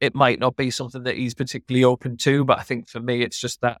[0.00, 3.22] It might not be something that he's particularly open to, but I think for me,
[3.22, 3.80] it's just that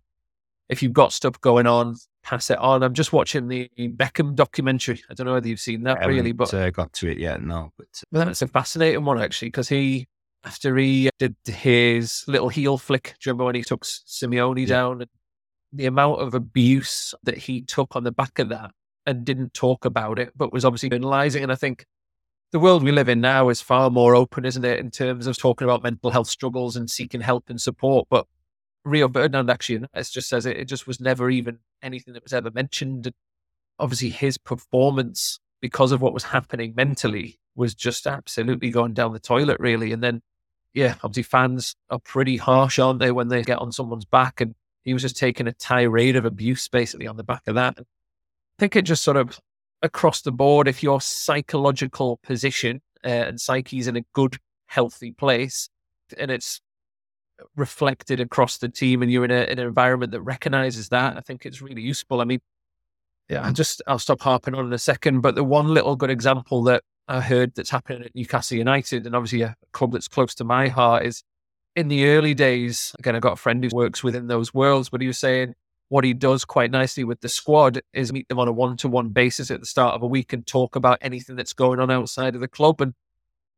[0.68, 2.82] if you've got stuff going on, pass it on.
[2.82, 5.02] I'm just watching the Beckham documentary.
[5.10, 7.42] I don't know whether you've seen that really, but uh, got to it yet.
[7.42, 10.08] No, but well, that's a fascinating one actually because he
[10.44, 13.14] after he uh, did his little heel flick.
[13.20, 14.66] Do you remember when he took Simeone yeah.
[14.66, 15.00] down?
[15.02, 15.10] And
[15.72, 18.70] the amount of abuse that he took on the back of that
[19.06, 21.42] and didn't talk about it, but was obviously analyzing.
[21.42, 21.84] And I think
[22.52, 25.36] the world we live in now is far more open, isn't it, in terms of
[25.36, 28.06] talking about mental health struggles and seeking help and support.
[28.08, 28.26] But
[28.84, 32.32] Rio Ferdinand actually, as just says it, it just was never even anything that was
[32.32, 33.06] ever mentioned.
[33.06, 33.14] And
[33.78, 39.18] obviously, his performance because of what was happening mentally was just absolutely going down the
[39.18, 39.92] toilet, really.
[39.92, 40.20] And then
[40.74, 44.40] yeah, obviously fans are pretty harsh, aren't they, when they get on someone's back?
[44.40, 47.76] And he was just taking a tirade of abuse basically on the back of that.
[47.78, 47.84] I
[48.58, 49.40] think it just sort of
[49.82, 55.68] across the board, if your psychological position uh, and psyche's in a good, healthy place,
[56.18, 56.60] and it's
[57.56, 61.20] reflected across the team, and you're in, a, in an environment that recognizes that, I
[61.20, 62.20] think it's really useful.
[62.20, 62.40] I mean,
[63.28, 65.20] Yeah, I just I'll stop harping on in a second.
[65.20, 69.14] But the one little good example that I heard that's happening at Newcastle United, and
[69.14, 71.22] obviously a club that's close to my heart, is
[71.76, 72.94] in the early days.
[72.98, 75.54] Again, I got a friend who works within those worlds, but he was saying
[75.88, 78.88] what he does quite nicely with the squad is meet them on a one to
[78.88, 81.90] one basis at the start of a week and talk about anything that's going on
[81.90, 82.80] outside of the club.
[82.80, 82.94] And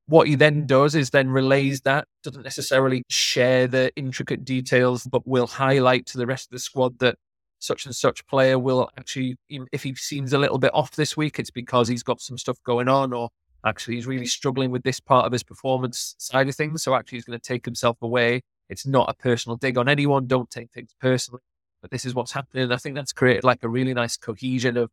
[0.07, 5.27] what he then does is then relays that, doesn't necessarily share the intricate details, but
[5.27, 7.17] will highlight to the rest of the squad that
[7.59, 11.39] such and such player will actually, if he seems a little bit off this week,
[11.39, 13.31] it's because he's got some stuff going on, or
[13.65, 14.29] actually he's really mm-hmm.
[14.29, 16.83] struggling with this part of his performance side of things.
[16.83, 18.43] So actually he's going to take himself away.
[18.69, 20.27] It's not a personal dig on anyone.
[20.27, 21.43] Don't take things personally,
[21.81, 22.65] but this is what's happening.
[22.65, 24.91] And I think that's created like a really nice cohesion of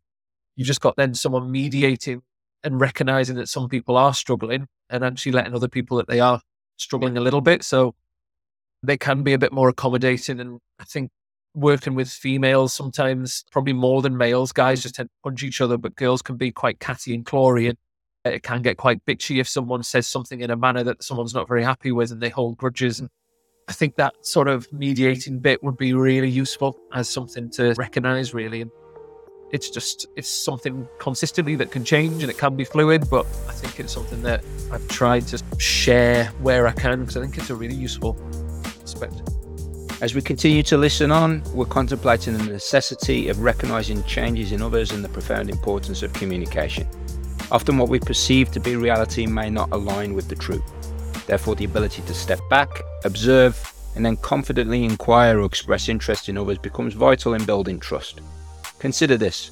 [0.56, 2.22] you just got then someone mediating
[2.64, 6.42] and recognizing that some people are struggling and actually letting other people that they are
[6.78, 7.64] struggling a little bit.
[7.64, 7.96] So
[8.84, 10.40] they can be a bit more accommodating.
[10.40, 11.10] And I think
[11.56, 14.52] working with females sometimes, probably more than males.
[14.52, 17.70] Guys just tend to punch each other, but girls can be quite catty and clawy,
[17.70, 17.78] and
[18.26, 21.48] it can get quite bitchy if someone says something in a manner that someone's not
[21.48, 23.00] very happy with, and they hold grudges.
[23.00, 23.10] And
[23.68, 28.34] I think that sort of mediating bit would be really useful as something to recognise,
[28.34, 28.62] really.
[28.62, 28.72] And
[29.54, 33.54] it's just it's something consistently that can change and it can be fluid, but I
[33.54, 37.52] think it's something that I've tried to share where I can because I think it's
[37.52, 38.18] a really useful
[38.82, 39.33] aspect.
[40.02, 44.92] As we continue to listen on, we're contemplating the necessity of recognizing changes in others
[44.92, 46.88] and the profound importance of communication.
[47.52, 50.64] Often, what we perceive to be reality may not align with the truth.
[51.26, 56.38] Therefore, the ability to step back, observe, and then confidently inquire or express interest in
[56.38, 58.22] others becomes vital in building trust.
[58.80, 59.52] Consider this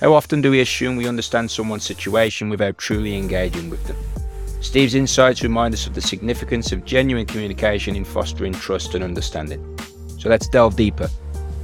[0.00, 4.21] how often do we assume we understand someone's situation without truly engaging with them?
[4.62, 9.76] Steve's insights remind us of the significance of genuine communication in fostering trust and understanding.
[10.18, 11.08] So let's delve deeper.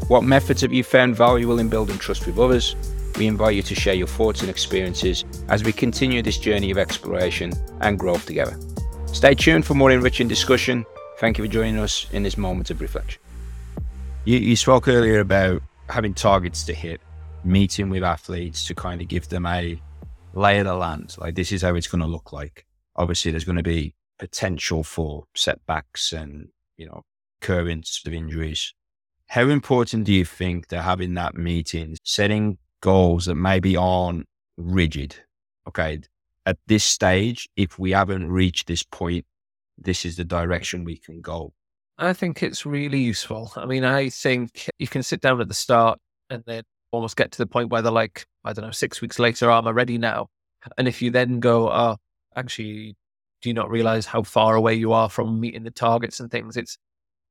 [0.08, 2.74] What methods have you found valuable in building trust with others?
[3.16, 6.76] We invite you to share your thoughts and experiences as we continue this journey of
[6.76, 8.58] exploration and growth together.
[9.06, 10.84] Stay tuned for more enriching discussion.
[11.18, 13.22] Thank you for joining us in this moment of reflection.
[14.24, 17.00] You, you spoke earlier about having targets to hit,
[17.44, 19.80] meeting with athletes to kind of give them a
[20.34, 21.16] lay of the land.
[21.16, 22.64] Like, this is how it's going to look like
[22.98, 27.02] obviously there's going to be potential for setbacks and, you know,
[27.40, 28.74] occurrence of injuries.
[29.28, 35.16] How important do you think that having that meeting, setting goals that maybe aren't rigid?
[35.66, 36.00] Okay.
[36.44, 39.24] At this stage, if we haven't reached this point,
[39.76, 41.52] this is the direction we can go.
[41.98, 43.52] I think it's really useful.
[43.56, 45.98] I mean, I think you can sit down at the start
[46.30, 49.18] and then almost get to the point where they're like, I don't know, six weeks
[49.18, 50.28] later, am I ready now?
[50.76, 51.96] And if you then go, oh,
[52.36, 52.96] actually
[53.40, 56.56] do you not realize how far away you are from meeting the targets and things?
[56.56, 56.78] It's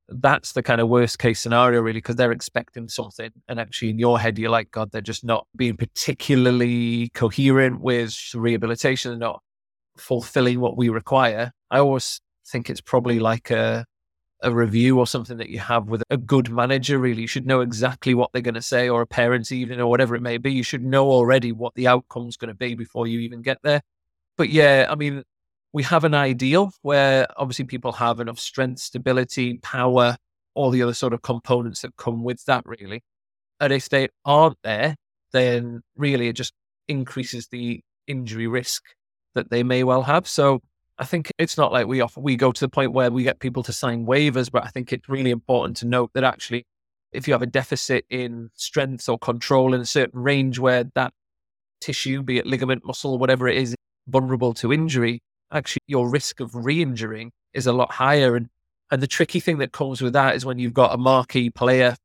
[0.10, 4.00] that's the kind of worst case scenario really because they're expecting something and actually in
[4.00, 9.42] your head you're like god they're just not being particularly coherent with rehabilitation and not
[10.00, 11.52] fulfilling what we require.
[11.70, 13.86] I always think it's probably like a
[14.44, 17.22] a review or something that you have with a good manager really.
[17.22, 20.16] You should know exactly what they're going to say or a parents evening or whatever
[20.16, 20.52] it may be.
[20.52, 23.82] You should know already what the outcome's going to be before you even get there
[24.38, 25.24] but yeah, I mean,
[25.74, 30.18] we have an ideal where obviously people have enough strength, stability, power,
[30.56, 33.04] all the other sort of components that come with that, really.
[33.60, 34.96] And if they aren't there,
[35.34, 36.54] then really it just
[36.88, 38.84] increases the injury risk
[39.36, 40.28] that they may well have.
[40.28, 40.62] So
[40.98, 43.40] I think it's not like we offer, we go to the point where we get
[43.40, 46.66] people to sign waivers, but I think it's really important to note that actually,
[47.12, 51.14] if you have a deficit in strength or control in a certain range where that
[51.82, 53.76] tissue, be it ligament, muscle, whatever it is,
[54.08, 58.36] vulnerable to injury, actually your risk of re-injuring is a lot higher.
[58.36, 58.50] And
[58.90, 61.96] and the tricky thing that comes with that is when you've got a marquee player,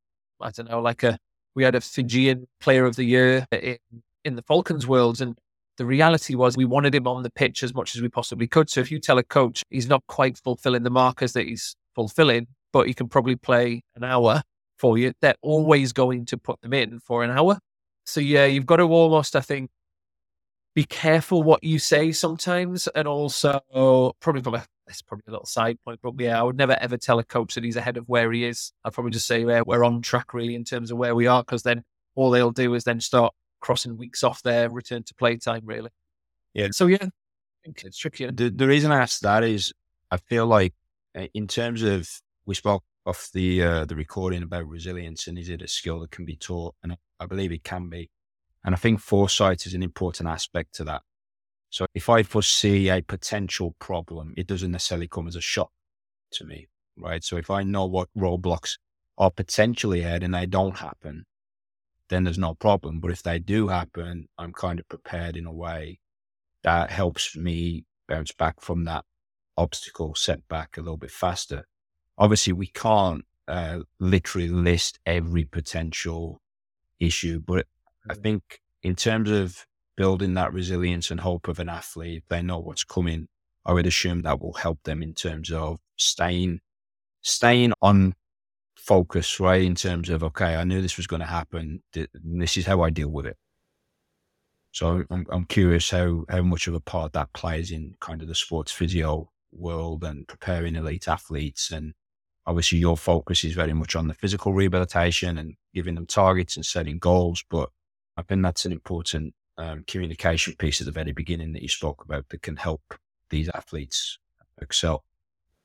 [0.41, 1.19] I don't know, like a
[1.55, 3.79] we had a Fijian player of the year in,
[4.25, 5.37] in the Falcons worlds and
[5.79, 8.69] the reality was we wanted him on the pitch as much as we possibly could.
[8.71, 12.49] So if you tell a coach he's not quite fulfilling the markers that he's fulfilling,
[12.73, 14.43] but he can probably play an hour
[14.79, 17.59] for you, they're always going to put them in for an hour.
[18.05, 19.71] So yeah, you've got to almost, I think,
[20.75, 22.89] be careful what you say sometimes.
[22.89, 23.61] And also,
[24.21, 26.97] probably from a, it's probably a little side point, but yeah, I would never ever
[26.97, 28.73] tell a coach that he's ahead of where he is.
[28.85, 31.43] I'd probably just say, yeah, we're on track really in terms of where we are,
[31.43, 35.37] because then all they'll do is then start crossing weeks off their return to play
[35.37, 35.91] time, really.
[36.53, 36.69] Yeah.
[36.73, 37.07] So, yeah,
[37.65, 38.27] it's tricky.
[38.27, 39.73] The, the reason I asked that is
[40.11, 40.75] I feel like,
[41.17, 42.09] uh, in terms of,
[42.45, 46.11] we spoke off the uh, the recording about resilience and is it a skill that
[46.11, 46.75] can be taught?
[46.83, 48.11] And I believe it can be.
[48.65, 51.03] And I think foresight is an important aspect to that.
[51.71, 55.71] So if I foresee a potential problem, it doesn't necessarily come as a shock
[56.33, 57.25] to me, right?
[57.25, 58.79] So if I know what roadblocks
[59.19, 61.25] are potentially ahead and they don't happen,
[62.09, 63.01] then there's no problem.
[63.01, 65.99] But if they do happen, I'm kind of prepared in a way
[66.63, 69.05] that helps me bounce back from that
[69.57, 71.67] obstacle setback a little bit faster.
[72.19, 76.41] Obviously, we can't uh, literally list every potential
[77.01, 77.67] issue, but
[78.09, 78.23] I mm.
[78.23, 82.85] think in terms of building that resilience and hope of an athlete, they know what's
[82.85, 83.29] coming.
[83.65, 86.61] I would assume that will help them in terms of staying
[87.21, 88.15] staying on
[88.77, 89.63] focus, right?
[89.63, 91.83] In terms of okay, I knew this was going to happen.
[91.93, 93.37] This is how I deal with it.
[94.73, 98.29] So I'm, I'm curious how how much of a part that plays in kind of
[98.29, 101.71] the sports physio world and preparing elite athletes.
[101.71, 101.95] And
[102.47, 106.67] obviously, your focus is very much on the physical rehabilitation and giving them targets and
[106.67, 107.45] setting goals.
[107.51, 107.71] But
[108.17, 112.05] I think that's an important um, communication piece at the very beginning that you spoke
[112.05, 112.95] about that can help
[113.31, 114.19] these athletes
[114.61, 115.05] excel.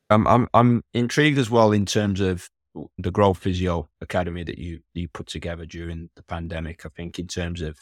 [0.10, 2.50] Um, I'm I'm intrigued as well in terms of
[2.98, 6.86] the Grow Physio Academy that you you put together during the pandemic.
[6.86, 7.78] I think in terms of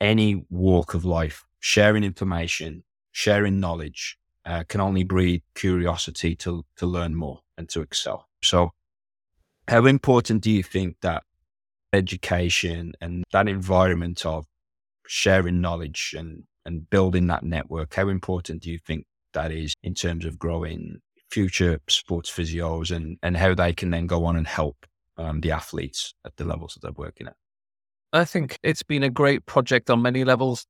[0.00, 2.82] any walk of life, sharing information,
[3.12, 8.28] sharing knowledge uh, can only breed curiosity to to learn more and to excel.
[8.42, 8.72] So,
[9.68, 11.22] how important do you think that
[11.92, 14.46] education and that environment of
[15.06, 17.94] sharing knowledge and and building that network?
[17.94, 23.16] How important do you think that is in terms of growing future sports physios and,
[23.22, 24.86] and how they can then go on and help
[25.16, 27.34] um, the athletes at the levels that they're working at?
[28.12, 30.66] I think it's been a great project on many levels.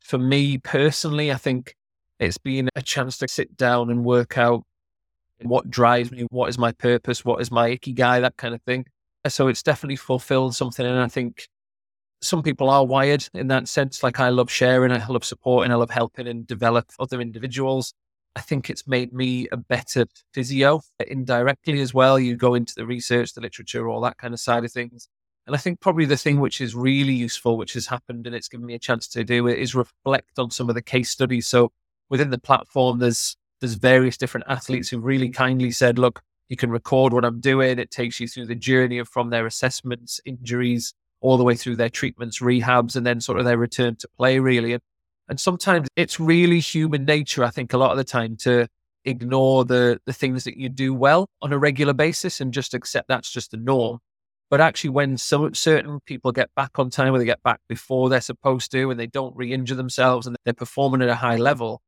[0.00, 1.74] For me personally, I think
[2.18, 4.64] it's been a chance to sit down and work out
[5.42, 8.86] what drives me, what is my purpose, what is my ikigai, that kind of thing.
[9.28, 10.84] So it's definitely fulfilled something.
[10.84, 11.46] And I think
[12.22, 14.02] some people are wired in that sense.
[14.02, 17.92] Like I love sharing, I love supporting, I love helping and develop other individuals.
[18.36, 22.18] I think it's made me a better physio indirectly as well.
[22.18, 25.08] You go into the research, the literature, all that kind of side of things.
[25.46, 28.48] And I think probably the thing which is really useful, which has happened and it's
[28.48, 31.46] given me a chance to do it, is reflect on some of the case studies.
[31.46, 31.72] So
[32.08, 36.70] within the platform, there's there's various different athletes who really kindly said, look, you can
[36.70, 37.78] record what I'm doing.
[37.78, 41.76] It takes you through the journey of from their assessments, injuries, all the way through
[41.76, 44.74] their treatments, rehabs, and then sort of their return to play, really.
[44.74, 44.82] And
[45.28, 48.66] and sometimes it's really human nature, I think, a lot of the time to
[49.04, 53.08] ignore the the things that you do well on a regular basis and just accept
[53.08, 54.00] that's just the norm.
[54.50, 58.08] But actually, when some certain people get back on time, or they get back before
[58.08, 61.80] they're supposed to, and they don't re-injure themselves, and they're performing at a high level,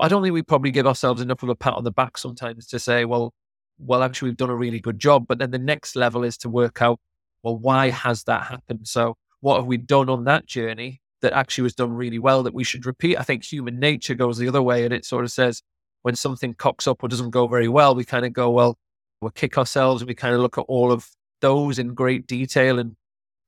[0.00, 2.66] I don't think we probably give ourselves enough of a pat on the back sometimes
[2.68, 3.34] to say, well,
[3.78, 5.26] well, actually, we've done a really good job.
[5.26, 6.98] But then the next level is to work out,
[7.42, 8.88] well, why has that happened?
[8.88, 12.54] So, what have we done on that journey that actually was done really well that
[12.54, 13.18] we should repeat.
[13.18, 15.62] I think human nature goes the other way and it sort of says
[16.02, 18.78] when something cocks up or doesn't go very well, we kind of go, well,
[19.20, 21.08] we'll kick ourselves and we kind of look at all of
[21.40, 22.96] those in great detail and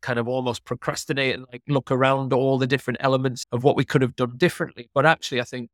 [0.01, 3.85] kind of almost procrastinate and like look around all the different elements of what we
[3.85, 4.91] could have done differently.
[4.95, 5.70] But actually, I think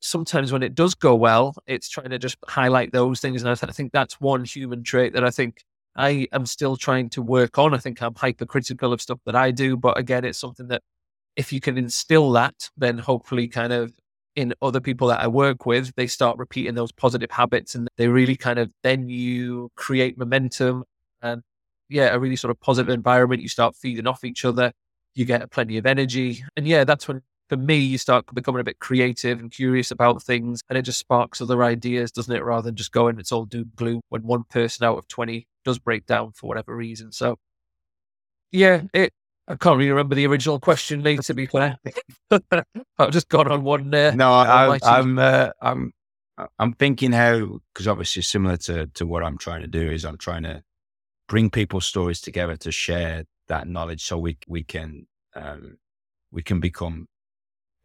[0.00, 3.42] sometimes when it does go well, it's trying to just highlight those things.
[3.42, 5.64] And I think that's one human trait that I think
[5.96, 7.74] I am still trying to work on.
[7.74, 10.82] I think I'm hypercritical of stuff that I do, but again, it's something that
[11.36, 13.92] if you can instill that, then hopefully kind of
[14.34, 18.08] in other people that I work with, they start repeating those positive habits and they
[18.08, 20.84] really kind of then you create momentum
[21.22, 21.42] and
[21.88, 23.42] yeah, a really sort of positive environment.
[23.42, 24.72] You start feeding off each other,
[25.14, 26.44] you get plenty of energy.
[26.56, 30.22] And yeah, that's when for me you start becoming a bit creative and curious about
[30.22, 32.44] things and it just sparks other ideas, doesn't it?
[32.44, 35.78] Rather than just going it's all doom gloom when one person out of twenty does
[35.78, 37.12] break down for whatever reason.
[37.12, 37.36] So
[38.52, 39.12] yeah, it
[39.48, 41.18] I can't really remember the original question, Lee.
[41.18, 41.78] To be fair,
[42.98, 43.94] I've just gone on one.
[43.94, 45.92] Uh, no, I, I'm, uh, I'm,
[46.58, 50.18] I'm thinking how because obviously similar to to what I'm trying to do is I'm
[50.18, 50.62] trying to
[51.28, 55.78] bring people's stories together to share that knowledge so we we can um,
[56.32, 57.06] we can become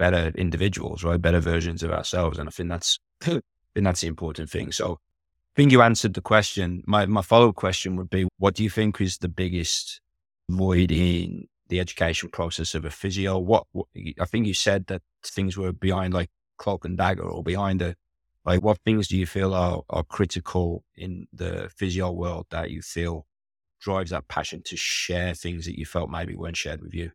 [0.02, 1.22] better individuals, right?
[1.22, 3.00] Better versions of ourselves, and I think that's
[3.76, 4.72] that's the important thing.
[4.72, 6.84] So, I think you answered the question.
[6.88, 10.02] My my follow up question would be, what do you think is the biggest
[10.50, 13.38] void in the education process of a physio?
[13.38, 13.86] What, what,
[14.20, 17.94] I think you said that things were behind like cloak and dagger or behind a
[18.44, 22.82] like what things do you feel are, are critical in the physio world that you
[22.82, 23.28] feel
[23.80, 27.12] drives that passion to share things that you felt maybe weren't shared with you?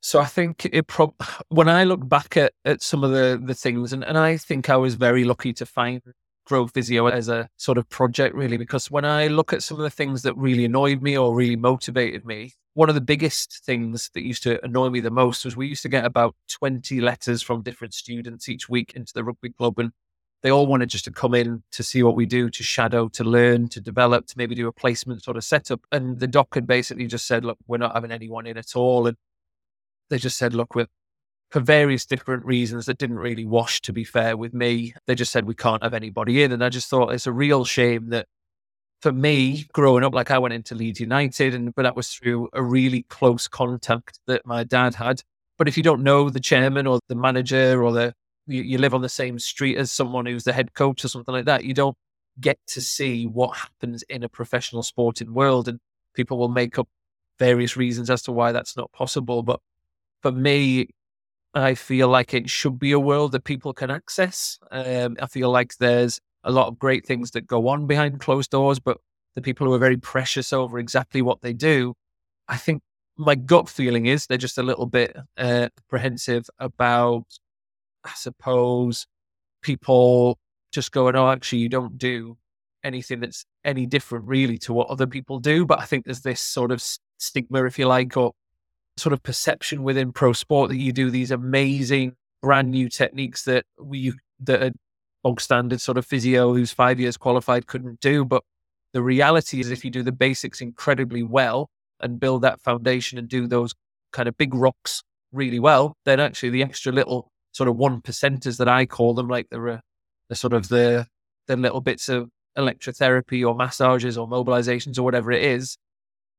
[0.00, 1.14] So I think it prob
[1.48, 4.70] when I look back at, at some of the the things and, and I think
[4.70, 6.02] I was very lucky to find
[6.46, 9.82] Grow Physio as a sort of project, really, because when I look at some of
[9.82, 14.10] the things that really annoyed me or really motivated me, one of the biggest things
[14.14, 17.42] that used to annoy me the most was we used to get about 20 letters
[17.42, 19.78] from different students each week into the rugby club.
[19.78, 19.90] And
[20.42, 23.24] they all wanted just to come in to see what we do, to shadow, to
[23.24, 25.80] learn, to develop, to maybe do a placement sort of setup.
[25.90, 29.08] And the doc had basically just said, look, we're not having anyone in at all.
[29.08, 29.16] And
[30.10, 30.86] they just said, look, we're,
[31.50, 35.32] for various different reasons that didn't really wash, to be fair with me, they just
[35.32, 36.52] said we can't have anybody in.
[36.52, 38.26] And I just thought it's a real shame that
[39.00, 42.48] for me, growing up, like I went into Leeds United, and but that was through
[42.52, 45.22] a really close contact that my dad had.
[45.58, 48.14] But if you don't know the chairman or the manager or the
[48.46, 51.34] you, you live on the same street as someone who's the head coach or something
[51.34, 51.96] like that, you don't
[52.40, 55.68] get to see what happens in a professional sporting world.
[55.68, 55.78] And
[56.14, 56.88] people will make up
[57.38, 59.42] various reasons as to why that's not possible.
[59.42, 59.60] But
[60.22, 60.88] for me,
[61.54, 64.58] I feel like it should be a world that people can access.
[64.70, 68.50] Um, I feel like there's a lot of great things that go on behind closed
[68.50, 68.98] doors, but
[69.34, 71.94] the people who are very precious over exactly what they do,
[72.48, 72.82] I think
[73.16, 77.24] my gut feeling is they're just a little bit uh, apprehensive about
[78.04, 79.06] I suppose
[79.62, 80.38] people
[80.72, 82.36] just going, oh, actually, you don't do
[82.84, 85.66] anything that's any different really to what other people do.
[85.66, 86.82] But I think there's this sort of
[87.18, 88.32] stigma, if you like, or
[88.96, 93.64] sort of perception within pro sport that you do these amazing brand new techniques that
[93.78, 94.72] we that a
[95.22, 98.24] bog standard sort of physio who's five years qualified couldn't do.
[98.24, 98.42] But
[98.92, 101.68] the reality is if you do the basics incredibly well
[102.00, 103.74] and build that foundation and do those
[104.12, 108.58] kind of big rocks really well, then actually the extra little sort of one percenters
[108.58, 109.80] that I call them, like the
[110.28, 111.06] the sort of the
[111.46, 115.76] the little bits of electrotherapy or massages or mobilizations or whatever it is.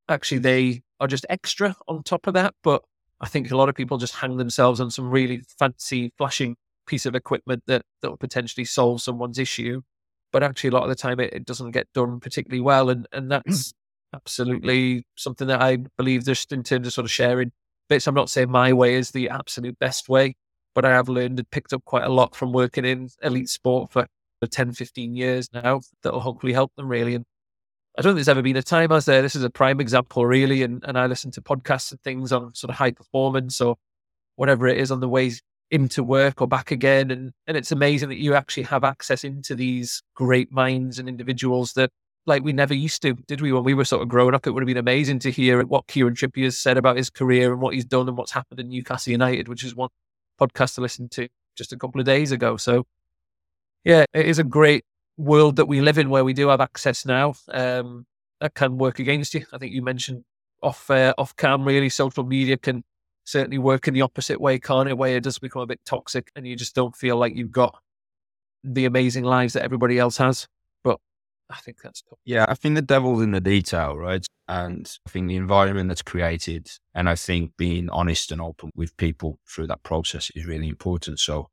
[0.10, 2.54] Actually, they are just extra on top of that.
[2.64, 2.84] But
[3.20, 6.56] I think a lot of people just hang themselves on some really fancy, flashing
[6.86, 9.82] piece of equipment that that will potentially solve someone's issue.
[10.32, 13.08] But actually, a lot of the time, it, it doesn't get done particularly well, and
[13.12, 13.30] and hmm.
[13.30, 13.74] that's
[14.14, 17.52] absolutely something that I believe just in terms of sort of sharing
[17.90, 18.08] bits.
[18.08, 20.36] I'm not saying my way is the absolute best way,
[20.76, 23.92] but I have learned and picked up quite a lot from working in elite sport
[23.92, 24.08] for,
[24.40, 27.16] for 10, 15 years now that will hopefully help them really.
[27.16, 27.26] And
[27.98, 29.24] I don't think there's ever been a time as there.
[29.24, 30.62] This is a prime example, really.
[30.62, 33.76] And, and I listen to podcasts and things on sort of high performance or
[34.36, 35.32] whatever it is on the way
[35.72, 37.10] into work or back again.
[37.10, 41.74] And, and it's amazing that you actually have access into these great minds and individuals
[41.74, 41.90] that
[42.28, 43.52] like we never used to, did we?
[43.52, 45.88] When we were sort of growing up, it would have been amazing to hear what
[45.88, 48.70] Kieran Trippier has said about his career and what he's done and what's happened in
[48.70, 49.90] Newcastle United, which is one
[50.40, 52.58] podcast to listen to just a couple of days ago.
[52.58, 52.86] So,
[53.84, 54.84] yeah, it is a great
[55.18, 57.34] world that we live in where we do have access now.
[57.50, 58.06] Um,
[58.40, 59.46] that can work against you.
[59.52, 60.24] I think you mentioned
[60.62, 61.64] off uh, off cam.
[61.66, 62.84] Really, social media can
[63.24, 64.98] certainly work in the opposite way, can't it?
[64.98, 67.80] Where it does become a bit toxic, and you just don't feel like you've got
[68.64, 70.48] the amazing lives that everybody else has.
[70.84, 71.00] But
[71.50, 72.20] I think that's tough.
[72.26, 74.26] Yeah, I think the devil's in the detail, right?
[74.48, 78.96] And I think the environment that's created, and I think being honest and open with
[78.98, 81.20] people through that process is really important.
[81.20, 81.50] So,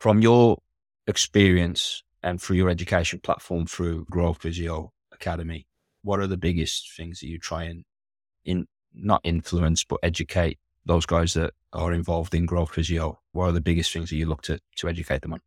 [0.00, 0.58] from your
[1.06, 5.66] experience and through your education platform through Grow Physio Academy,
[6.02, 7.84] what are the biggest things that you try and
[8.44, 13.20] in not influence but educate those guys that are involved in Grove Physio?
[13.32, 15.40] What are the biggest things that you look to to educate them on?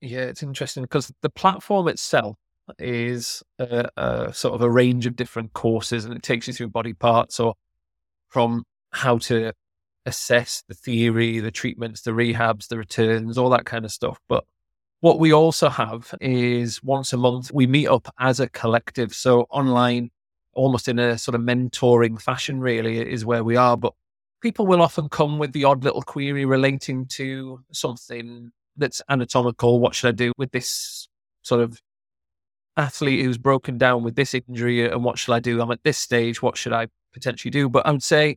[0.00, 2.36] Yeah, it's interesting because the platform itself
[2.78, 6.68] is a, a, sort of a range of different courses and it takes you through
[6.68, 7.54] body parts or
[8.28, 9.52] from how to
[10.06, 14.18] assess the theory, the treatments, the rehabs, the returns, all that kind of stuff.
[14.28, 14.44] But
[15.02, 19.12] what we also have is once a month we meet up as a collective.
[19.12, 20.12] So online,
[20.52, 23.76] almost in a sort of mentoring fashion, really, is where we are.
[23.76, 23.94] But
[24.40, 29.80] people will often come with the odd little query relating to something that's anatomical.
[29.80, 31.08] What should I do with this
[31.42, 31.80] sort of
[32.76, 34.88] athlete who's broken down with this injury?
[34.88, 35.60] And what should I do?
[35.60, 36.40] I'm at this stage.
[36.42, 37.68] What should I potentially do?
[37.68, 38.36] But I would say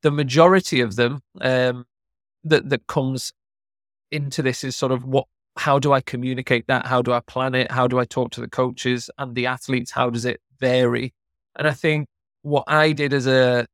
[0.00, 1.84] the majority of them um,
[2.42, 3.34] that that comes
[4.10, 5.26] into this is sort of what.
[5.56, 6.86] How do I communicate that?
[6.86, 7.70] How do I plan it?
[7.70, 9.90] How do I talk to the coaches and the athletes?
[9.90, 11.14] How does it vary?
[11.56, 12.08] And I think
[12.42, 13.66] what I did as a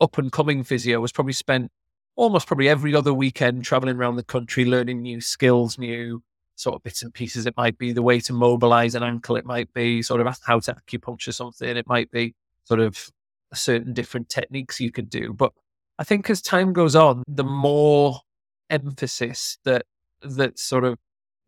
[0.00, 1.70] up and coming physio was probably spent
[2.16, 6.22] almost probably every other weekend traveling around the country, learning new skills, new
[6.56, 7.46] sort of bits and pieces.
[7.46, 9.36] It might be the way to mobilize an ankle.
[9.36, 11.76] It might be sort of how to acupuncture something.
[11.76, 12.34] It might be
[12.64, 13.10] sort of
[13.54, 15.32] certain different techniques you could do.
[15.32, 15.52] But
[15.98, 18.20] I think as time goes on, the more
[18.68, 19.86] emphasis that
[20.22, 20.98] that sort of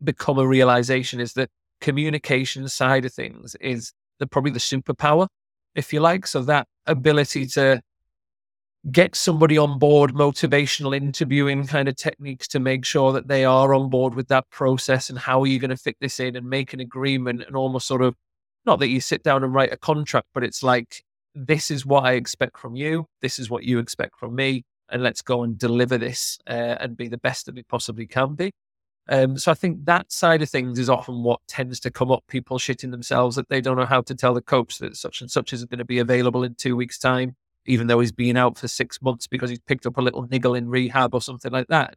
[0.03, 1.49] become a realization is that
[1.79, 5.27] communication side of things is the probably the superpower,
[5.75, 6.27] if you like.
[6.27, 7.81] So that ability to
[8.89, 13.73] get somebody on board, motivational interviewing kind of techniques to make sure that they are
[13.73, 16.49] on board with that process and how are you going to fit this in and
[16.49, 18.15] make an agreement and almost sort of
[18.65, 22.03] not that you sit down and write a contract, but it's like, this is what
[22.03, 23.05] I expect from you.
[23.21, 24.63] This is what you expect from me.
[24.89, 28.35] And let's go and deliver this uh, and be the best that we possibly can
[28.35, 28.51] be.
[29.09, 32.23] Um, so I think that side of things is often what tends to come up.
[32.27, 35.29] People shitting themselves that they don't know how to tell the coach that such and
[35.29, 37.35] such isn't going to be available in two weeks' time,
[37.65, 40.55] even though he's been out for six months because he's picked up a little niggle
[40.55, 41.95] in rehab or something like that.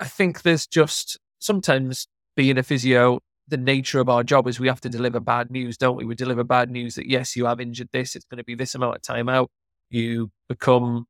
[0.00, 4.68] I think there's just sometimes being a physio, the nature of our job is we
[4.68, 6.04] have to deliver bad news, don't we?
[6.04, 8.74] We deliver bad news that yes, you have injured this, it's going to be this
[8.74, 9.50] amount of time out.
[9.90, 11.06] You become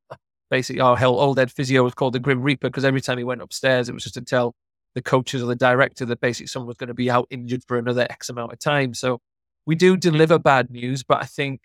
[0.49, 3.23] basically our hell old head physio was called the Grim Reaper because every time he
[3.23, 4.55] went upstairs, it was just to tell
[4.99, 7.77] the coaches or the director that basically someone was going to be out injured for
[7.77, 8.93] another X amount of time.
[8.93, 9.19] So
[9.65, 11.61] we do deliver bad news, but I think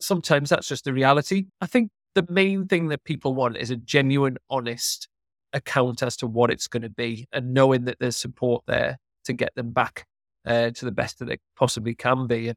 [0.00, 1.46] sometimes that's just the reality.
[1.60, 5.06] I think the main thing that people want is a genuine, honest
[5.52, 9.32] account as to what it's going to be and knowing that there's support there to
[9.32, 10.06] get them back
[10.44, 12.48] uh, to the best that they possibly can be.
[12.48, 12.56] And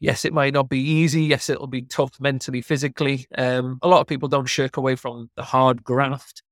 [0.00, 1.24] yes, it might not be easy.
[1.24, 3.26] Yes, it'll be tough mentally, physically.
[3.36, 6.42] Um, a lot of people don't shirk away from the hard graft,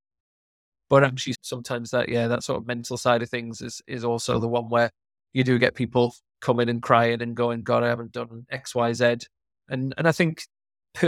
[0.88, 4.38] but actually, sometimes that yeah, that sort of mental side of things is is also
[4.38, 4.90] the one where
[5.32, 8.92] you do get people coming and crying and going, "God, I haven't done X, Y,
[8.92, 9.16] Z,
[9.68, 10.44] and and I think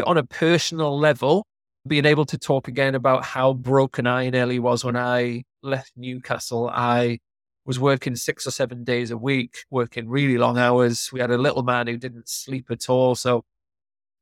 [0.07, 1.47] on a personal level,
[1.87, 6.69] being able to talk again about how broken I nearly was when I left Newcastle,
[6.73, 7.19] I
[7.65, 11.11] was working six or seven days a week, working really long hours.
[11.13, 13.45] We had a little man who didn't sleep at all, so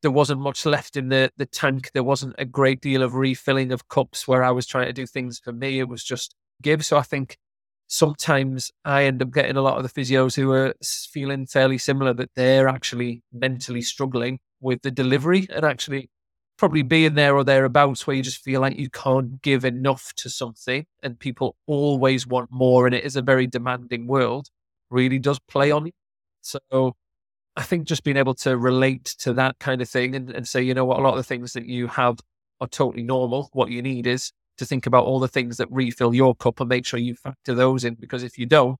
[0.07, 1.91] there wasn't much left in the the tank.
[1.93, 5.05] There wasn't a great deal of refilling of cups where I was trying to do
[5.05, 5.81] things for me.
[5.81, 6.87] It was just give.
[6.87, 7.39] So I think
[7.89, 10.75] sometimes I end up getting a lot of the physios who are
[11.13, 16.09] feeling fairly similar that they're actually mentally struggling with the delivery and actually
[16.57, 20.31] probably being there or thereabouts where you just feel like you can't give enough to
[20.31, 24.51] something and people always want more and it is a very demanding world
[24.89, 25.93] really does play on you.
[26.43, 26.95] So
[27.57, 30.63] I think just being able to relate to that kind of thing and, and say,
[30.63, 32.19] you know what, a lot of the things that you have
[32.61, 33.49] are totally normal.
[33.53, 36.69] What you need is to think about all the things that refill your cup and
[36.69, 37.95] make sure you factor those in.
[37.95, 38.77] Because if you don't,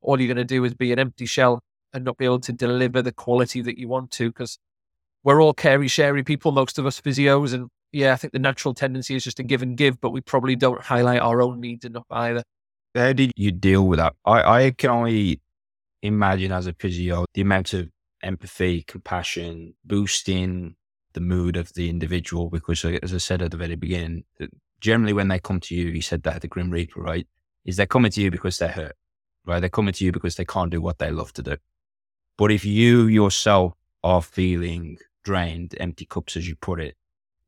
[0.00, 1.60] all you're going to do is be an empty shell
[1.92, 4.30] and not be able to deliver the quality that you want to.
[4.30, 4.58] Because
[5.22, 7.54] we're all carry sharey people, most of us physios.
[7.54, 10.20] And yeah, I think the natural tendency is just to give and give, but we
[10.20, 12.42] probably don't highlight our own needs enough either.
[12.94, 14.14] How did you deal with that?
[14.24, 15.40] I, I can only
[16.02, 17.88] imagine as a physio the amount of
[18.26, 20.74] empathy, compassion, boosting
[21.12, 22.50] the mood of the individual.
[22.50, 24.24] Because, as I said at the very beginning,
[24.80, 27.26] generally when they come to you, you said that the Grim Reaper, right?
[27.64, 28.96] Is they're coming to you because they're hurt,
[29.44, 29.60] right?
[29.60, 31.56] They're coming to you because they can't do what they love to do.
[32.36, 33.72] But if you yourself
[34.04, 36.96] are feeling drained, empty cups, as you put it,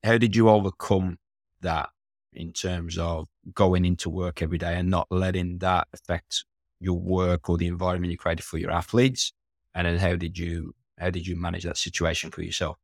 [0.03, 1.19] how did you overcome
[1.61, 1.91] that
[2.33, 6.45] in terms of going into work every day and not letting that affect
[6.81, 9.33] your work or the environment you created for your athletes?
[9.79, 12.79] And then how did you how did you manage that situation for yourself?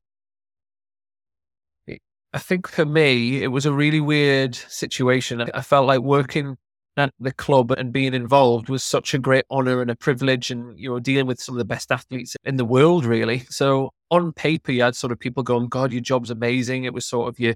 [2.33, 5.41] I think for me, it was a really weird situation.
[5.41, 6.57] I felt like working
[6.97, 10.53] at the club and being involved was such a great honor and a privilege.
[10.53, 13.41] And you were dealing with some of the best athletes in the world, really.
[13.51, 16.85] So on paper, you had sort of people going, God, your job's amazing.
[16.85, 17.55] It was sort of your,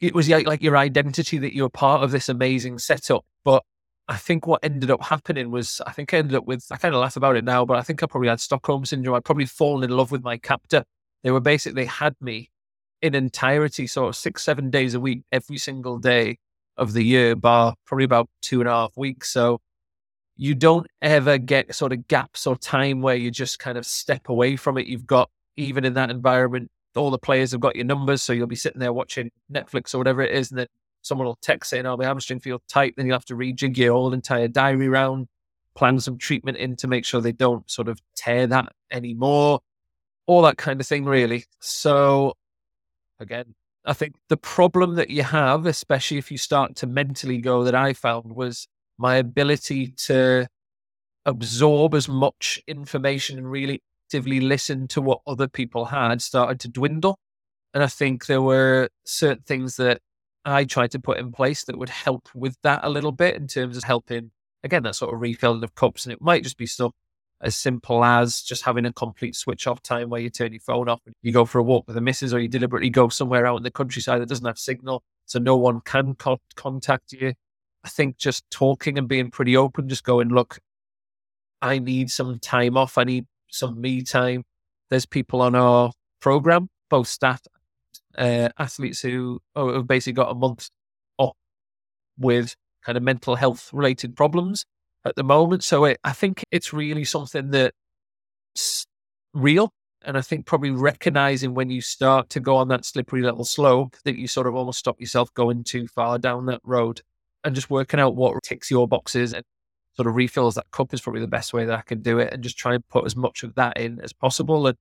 [0.00, 3.24] it was like your identity that you were part of this amazing setup.
[3.44, 3.62] But
[4.08, 6.94] I think what ended up happening was I think I ended up with I kind
[6.94, 9.14] of laugh about it now, but I think I probably had Stockholm syndrome.
[9.14, 10.84] I'd probably fallen in love with my captor.
[11.22, 12.50] They were basically had me
[13.00, 16.38] in entirety, sort of six, seven days a week, every single day
[16.76, 19.30] of the year, bar probably about two and a half weeks.
[19.30, 19.60] So
[20.36, 24.28] you don't ever get sort of gaps or time where you just kind of step
[24.28, 24.86] away from it.
[24.86, 28.46] You've got even in that environment, all the players have got your numbers, so you'll
[28.46, 30.66] be sitting there watching Netflix or whatever it is, and then
[31.02, 33.92] someone will text saying, "Oh, my hamstring feels tight." Then you'll have to rejig your
[33.92, 35.28] whole entire diary round,
[35.74, 39.60] plan some treatment in to make sure they don't sort of tear that anymore,
[40.26, 41.44] all that kind of thing, really.
[41.60, 42.34] So,
[43.20, 47.64] again, I think the problem that you have, especially if you start to mentally go,
[47.64, 50.46] that I found was my ability to
[51.26, 56.68] absorb as much information and really actively listen to what other people had started to
[56.68, 57.18] dwindle.
[57.74, 60.00] And I think there were certain things that
[60.44, 63.46] I tried to put in place that would help with that a little bit in
[63.46, 64.30] terms of helping,
[64.64, 66.04] again, that sort of refilling of cups.
[66.04, 66.92] And it might just be stuff
[67.40, 70.88] as simple as just having a complete switch off time where you turn your phone
[70.88, 73.46] off and you go for a walk with the missus or you deliberately go somewhere
[73.46, 77.34] out in the countryside that doesn't have signal so no one can co- contact you.
[77.84, 80.60] I think just talking and being pretty open, just going, look,
[81.60, 82.96] I need some time off.
[82.96, 84.44] I need some me time.
[84.88, 85.90] There's people on our
[86.20, 87.40] program, both staff
[88.16, 90.68] uh, athletes who oh, have basically got a month
[91.18, 91.36] off
[92.18, 92.54] with
[92.84, 94.64] kind of mental health related problems
[95.04, 95.64] at the moment.
[95.64, 98.86] So it, I think it's really something that's
[99.34, 99.70] real.
[100.04, 103.96] And I think probably recognizing when you start to go on that slippery little slope
[104.04, 107.02] that you sort of almost stop yourself going too far down that road.
[107.44, 109.44] and just working out what ticks your boxes and
[109.94, 112.32] sort of refills that cup is probably the best way that I can do it
[112.32, 114.66] and just try and put as much of that in as possible.
[114.66, 114.76] And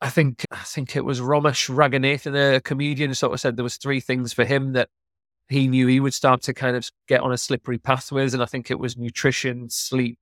[0.00, 3.76] I think I think it was Romesh Ranganathan, a comedian, sort of said there was
[3.76, 4.88] three things for him that
[5.48, 8.42] he knew he would start to kind of get on a slippery path with, and
[8.42, 10.18] I think it was nutrition, sleep,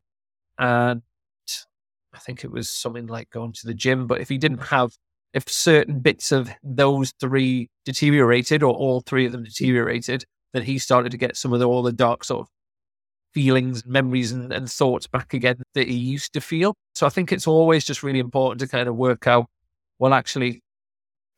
[0.58, 1.02] and
[2.14, 4.06] I think it was something like going to the gym.
[4.06, 4.92] But if he didn't have,
[5.32, 10.78] if certain bits of those three deteriorated, or all three of them deteriorated, then he
[10.78, 12.48] started to get some of the, all the dark sort of
[13.32, 16.74] feelings, memories, and, and thoughts back again that he used to feel.
[16.94, 19.46] So I think it's always just really important to kind of work out,
[19.99, 20.62] well, actually,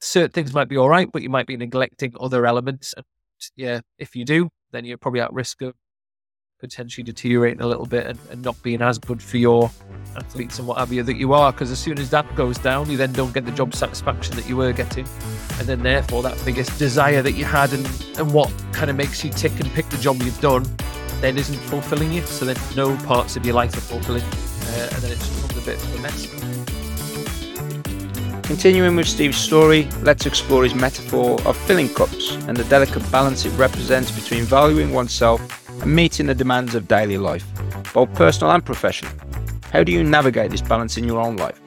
[0.01, 2.95] certain things might be all right, but you might be neglecting other elements.
[2.97, 3.05] And
[3.57, 5.75] yeah, if you do, then you're probably at risk of
[6.59, 9.71] potentially deteriorating a little bit and, and, not being as good for your
[10.17, 11.53] athletes and what have you that you are.
[11.53, 14.49] Because as soon as that goes down, you then don't get the job satisfaction that
[14.49, 15.07] you were getting.
[15.59, 17.87] And then, therefore, that biggest desire that you had and,
[18.19, 20.65] and what kind of makes you tick and pick the job you've done
[21.21, 22.23] then isn't fulfilling you.
[22.23, 24.23] So then no parts of your life are fulfilling.
[24.23, 26.66] Uh, and then it just becomes a bit of a mess.
[28.47, 33.45] Continuing with Steve's story, let's explore his metaphor of filling cups and the delicate balance
[33.45, 35.41] it represents between valuing oneself
[35.83, 37.45] and meeting the demands of daily life,
[37.93, 39.11] both personal and professional.
[39.73, 41.61] How do you navigate this balance in your own life?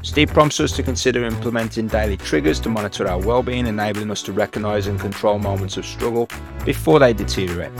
[0.00, 4.32] Steve prompts us to consider implementing daily triggers to monitor our well-being, enabling us to
[4.32, 6.30] recognize and control moments of struggle
[6.64, 7.72] before they deteriorate.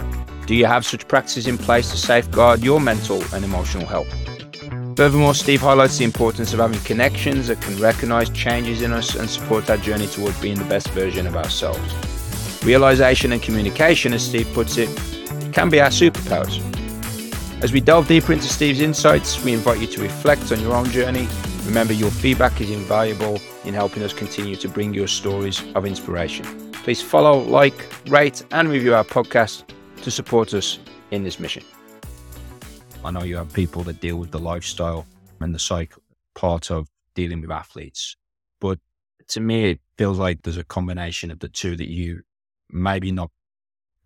[0.47, 4.22] Do you have such practices in place to safeguard your mental and emotional health?
[4.97, 9.29] Furthermore, Steve highlights the importance of having connections that can recognize changes in us and
[9.29, 11.81] support our journey toward being the best version of ourselves.
[12.65, 14.89] Realization and communication, as Steve puts it,
[15.53, 16.61] can be our superpowers.
[17.63, 20.91] As we delve deeper into Steve's insights, we invite you to reflect on your own
[20.91, 21.27] journey.
[21.65, 26.73] Remember, your feedback is invaluable in helping us continue to bring you stories of inspiration.
[26.73, 29.65] Please follow, like, rate, and review our podcast
[30.03, 30.79] to support us
[31.13, 31.63] in this mission.
[33.05, 35.07] I know you have people that deal with the lifestyle
[35.41, 35.95] and the psych
[36.35, 38.17] part of dealing with athletes,
[38.61, 38.79] but
[39.29, 42.23] to me, it feels like there's a combination of the two that you
[42.71, 43.31] maybe not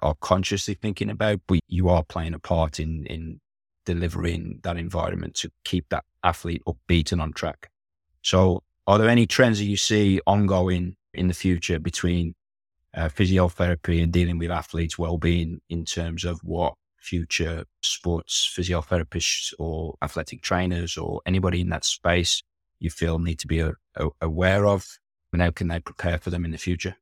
[0.01, 3.41] are consciously thinking about, but you are playing a part in in
[3.85, 7.71] delivering that environment to keep that athlete upbeat and on track.
[8.23, 12.35] So, are there any trends that you see ongoing in the future between
[12.95, 16.75] uh, physiotherapy and dealing with athletes' well-being in terms of what
[17.07, 22.43] future sports physiotherapists or athletic trainers or anybody in that space
[22.81, 24.99] you feel need to be a, a, aware of
[25.33, 26.97] and how can they prepare for them in the future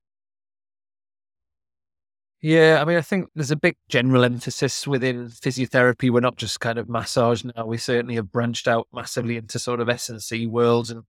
[2.47, 6.11] yeah, I mean, I think there's a big general emphasis within physiotherapy.
[6.11, 7.65] We're not just kind of massage now.
[7.65, 11.05] We certainly have branched out massively into sort of S&C worlds and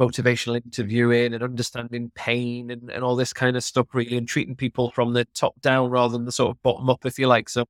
[0.00, 4.56] motivational interviewing and understanding pain and, and all this kind of stuff, really, and treating
[4.56, 7.50] people from the top down rather than the sort of bottom up, if you like.
[7.50, 7.66] So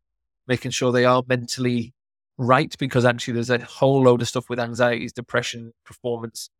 [0.48, 1.94] making sure they are mentally
[2.38, 6.50] right, because actually there's a whole load of stuff with anxieties, depression, performance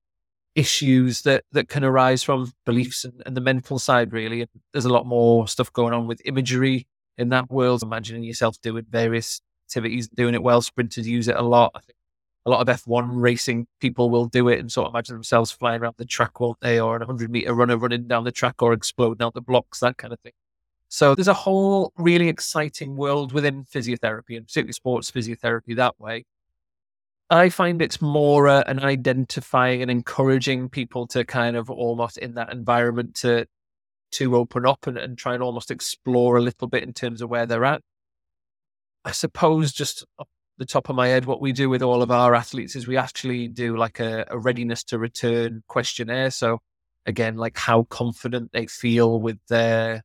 [0.55, 4.41] issues that that can arise from beliefs and, and the mental side, really.
[4.43, 6.86] And there's a lot more stuff going on with imagery
[7.16, 7.82] in that world.
[7.82, 10.61] Imagining yourself doing various activities, doing it well.
[10.61, 11.72] Sprinters use it a lot.
[11.74, 11.97] I think
[12.45, 15.80] a lot of F1 racing people will do it and sort of imagine themselves flying
[15.80, 16.80] around the track, won't they?
[16.80, 19.97] Or a 100 meter runner running down the track or exploding out the blocks, that
[19.99, 20.32] kind of thing.
[20.89, 26.24] So there's a whole really exciting world within physiotherapy and particularly sports physiotherapy that way.
[27.30, 32.34] I find it's more uh, an identifying and encouraging people to kind of almost in
[32.34, 33.47] that environment to
[34.12, 37.28] to open up and, and try and almost explore a little bit in terms of
[37.28, 37.82] where they're at.
[39.05, 42.11] I suppose just off the top of my head, what we do with all of
[42.11, 46.30] our athletes is we actually do like a, a readiness to return questionnaire.
[46.30, 46.61] So
[47.05, 50.03] again, like how confident they feel with their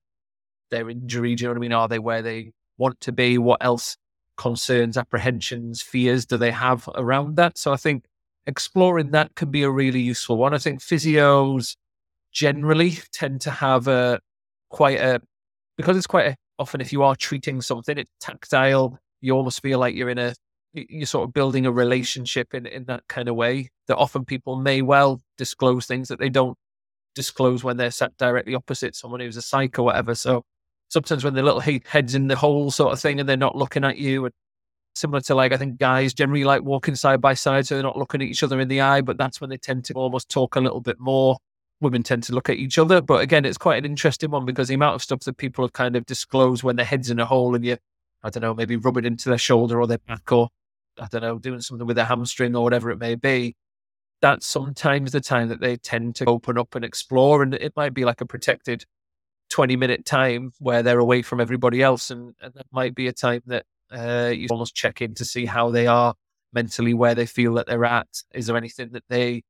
[0.74, 1.36] their injury.
[1.36, 1.74] Do you know what I mean?
[1.74, 3.38] Are they where they want to be?
[3.38, 3.98] What else
[4.36, 7.58] concerns, apprehensions, fears do they have around that?
[7.58, 8.06] So I think
[8.46, 10.54] exploring that can be a really useful one.
[10.54, 11.76] I think physios
[12.32, 14.20] generally tend to have a
[14.70, 15.22] quite a
[15.78, 19.00] because it's quite a, often if you are treating something, it's tactile.
[19.22, 20.34] You almost feel like you're in a
[20.74, 24.56] you're sort of building a relationship in, in that kind of way that often people
[24.56, 26.58] may well disclose things that they don't
[27.16, 30.16] disclose when they're sat directly opposite someone who's a psych or whatever.
[30.16, 30.44] So
[30.94, 33.84] sometimes when the little heads in the hole sort of thing and they're not looking
[33.84, 34.34] at you and
[34.96, 37.98] similar to like I think guys generally like walking side by side so they're not
[37.98, 40.56] looking at each other in the eye, but that's when they tend to almost talk
[40.56, 41.38] a little bit more.
[41.82, 43.02] Women tend to look at each other.
[43.02, 45.74] But again, it's quite an interesting one because the amount of stuff that people have
[45.74, 47.78] kind of disclosed when their head's in a hole and you
[48.24, 50.50] I don't know, maybe rub it into their shoulder or their back or
[51.02, 53.56] I don't know, doing something with a hamstring or whatever it may be,
[54.22, 57.42] that's sometimes the time that they tend to open up and explore.
[57.42, 58.86] And it might be like a protected
[59.54, 62.10] 20 minute time where they're away from everybody else.
[62.10, 65.46] And, and that might be a time that uh, you almost check in to see
[65.46, 66.16] how they are
[66.54, 68.08] mentally, where they feel that they're at.
[68.34, 69.44] Is there anything that they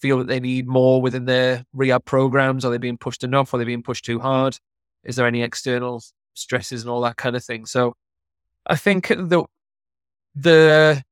[0.00, 2.64] feel that they need more within their rehab programs?
[2.64, 3.54] Are they being pushed enough?
[3.54, 4.58] Are they being pushed too hard?
[5.04, 6.02] Is there any external
[6.34, 7.64] stresses and all that kind of thing?
[7.64, 7.94] So
[8.66, 9.44] I think the
[10.34, 11.04] the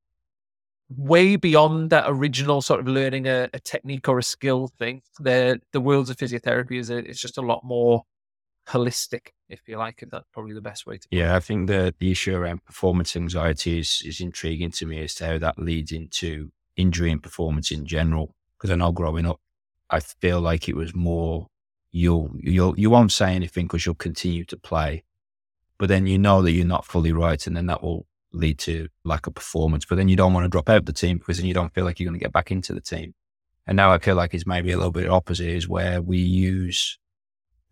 [0.89, 5.61] way beyond that original sort of learning a, a technique or a skill thing, the
[5.71, 8.03] the worlds of physiotherapy is a, it's just a lot more
[8.67, 10.01] holistic, if you like.
[10.01, 11.07] If that's probably the best way to.
[11.11, 15.15] Yeah, I think the the issue around performance anxiety is is intriguing to me as
[15.15, 18.35] to how that leads into injury and performance in general.
[18.57, 19.39] Because I know growing up,
[19.89, 21.47] I feel like it was more
[21.91, 25.03] you'll you'll you won't say anything because you'll continue to play,
[25.77, 28.87] but then you know that you're not fully right, and then that will lead to
[29.03, 29.85] lack of performance.
[29.85, 31.85] But then you don't want to drop out the team because then you don't feel
[31.85, 33.13] like you're going to get back into the team.
[33.65, 36.97] And now I feel like it's maybe a little bit opposite is where we use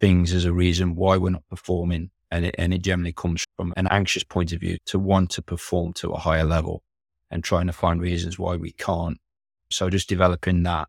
[0.02, 2.10] things as a reason why we're not performing.
[2.32, 5.42] And it, and it generally comes from an anxious point of view to want to
[5.42, 6.82] perform to a higher level
[7.30, 9.18] and trying to find reasons why we can't.
[9.70, 10.88] So just developing that,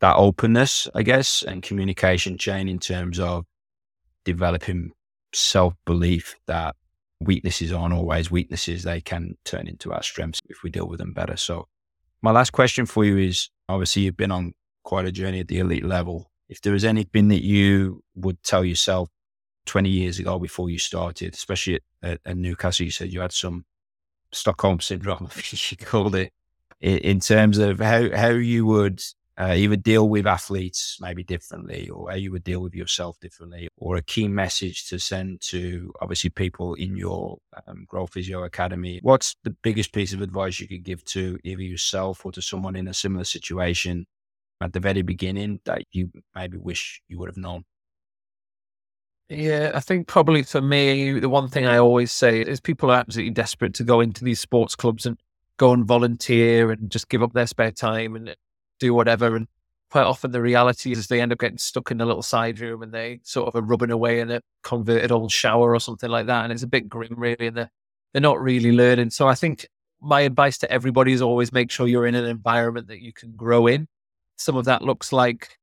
[0.00, 3.44] that openness, I guess, and communication chain in terms of
[4.24, 4.92] developing
[5.34, 6.76] self belief that
[7.20, 8.82] weaknesses aren't always weaknesses.
[8.82, 11.36] They can turn into our strengths if we deal with them better.
[11.36, 11.68] So,
[12.22, 14.52] my last question for you is obviously, you've been on
[14.84, 16.30] quite a journey at the elite level.
[16.48, 19.08] If there was anything that you would tell yourself
[19.66, 23.64] 20 years ago before you started, especially at, at Newcastle, you said you had some
[24.32, 26.32] Stockholm syndrome, you called it,
[26.80, 29.02] in terms of how, how you would
[29.38, 33.68] uh, would deal with athletes maybe differently, or how you would deal with yourself differently,
[33.76, 38.98] or a key message to send to obviously people in your um, Grow Physio Academy.
[39.02, 42.76] What's the biggest piece of advice you could give to either yourself or to someone
[42.76, 44.06] in a similar situation
[44.60, 47.64] at the very beginning that you maybe wish you would have known?
[49.28, 52.98] Yeah, I think probably for me, the one thing I always say is people are
[52.98, 55.18] absolutely desperate to go into these sports clubs and
[55.56, 58.36] go and volunteer and just give up their spare time and
[58.78, 59.34] do whatever.
[59.34, 59.48] And
[59.90, 62.82] quite often the reality is they end up getting stuck in a little side room
[62.82, 66.26] and they sort of are rubbing away in a converted old shower or something like
[66.26, 66.44] that.
[66.44, 67.48] And it's a bit grim, really.
[67.48, 67.70] And they're,
[68.12, 69.10] they're not really learning.
[69.10, 69.66] So I think
[70.00, 73.32] my advice to everybody is always make sure you're in an environment that you can
[73.32, 73.88] grow in.
[74.36, 75.58] Some of that looks like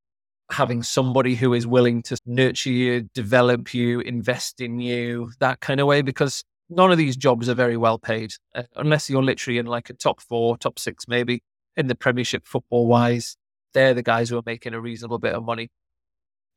[0.52, 5.80] having somebody who is willing to nurture you, develop you, invest in you, that kind
[5.80, 9.58] of way, because none of these jobs are very well paid, uh, unless you're literally
[9.58, 11.42] in like a top four, top six, maybe
[11.76, 13.36] in the Premiership football wise.
[13.74, 15.70] They're the guys who are making a reasonable bit of money.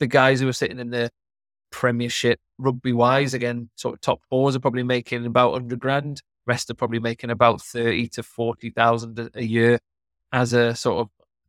[0.00, 1.10] The guys who are sitting in the
[1.70, 6.22] Premiership rugby wise, again, sort of top fours are probably making about 100 grand.
[6.46, 9.78] Rest are probably making about 30 to 40,000 a year
[10.32, 11.08] as a sort of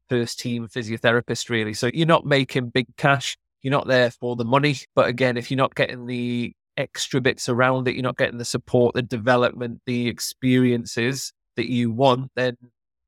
[0.09, 1.73] first team physiotherapist, really.
[1.73, 3.37] So you're not making big cash.
[3.61, 4.77] You're not there for the money.
[4.95, 8.45] But again, if you're not getting the extra bits around it, you're not getting the
[8.45, 12.55] support, the development, the experiences that you want, then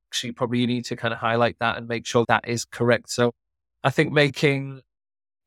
[0.10, 3.10] actually probably you need to kind of highlight that and make sure that is correct.
[3.12, 3.32] So
[3.84, 4.82] I think making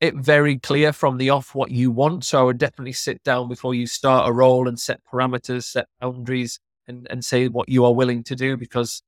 [0.01, 2.25] it very clear from the off what you want.
[2.25, 5.87] So I would definitely sit down before you start a role and set parameters, set
[6.01, 9.03] boundaries, and, and say what you are willing to do because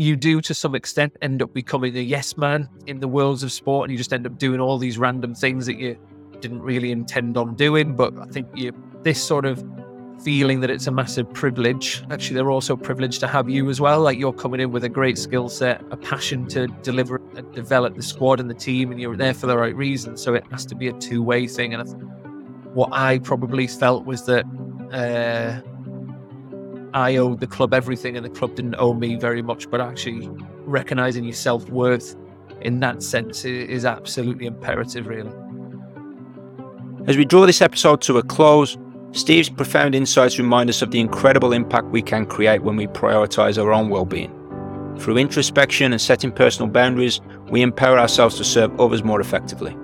[0.00, 3.52] you do to some extent end up becoming a yes man in the worlds of
[3.52, 5.94] sport and you just end up doing all these random things that you
[6.40, 7.94] didn't really intend on doing.
[7.94, 8.72] But I think you
[9.02, 9.62] this sort of
[10.24, 12.02] feeling that it's a massive privilege.
[12.10, 14.00] Actually, they're also privileged to have you as well.
[14.00, 17.94] Like you're coming in with a great skill set, a passion to deliver and develop
[17.94, 20.22] the squad and the team, and you're there for the right reasons.
[20.22, 21.74] So it has to be a two way thing.
[21.74, 21.92] And I
[22.72, 24.46] what I probably felt was that
[24.92, 25.60] uh,
[26.94, 29.70] I owed the club everything, and the club didn't owe me very much.
[29.70, 30.28] But actually,
[30.64, 32.16] recognizing your self worth
[32.60, 35.32] in that sense is absolutely imperative, really.
[37.06, 38.76] As we draw this episode to a close,
[39.12, 43.60] Steve's profound insights remind us of the incredible impact we can create when we prioritize
[43.60, 44.36] our own well being.
[44.98, 49.74] Through introspection and setting personal boundaries, we empower ourselves to serve others more effectively.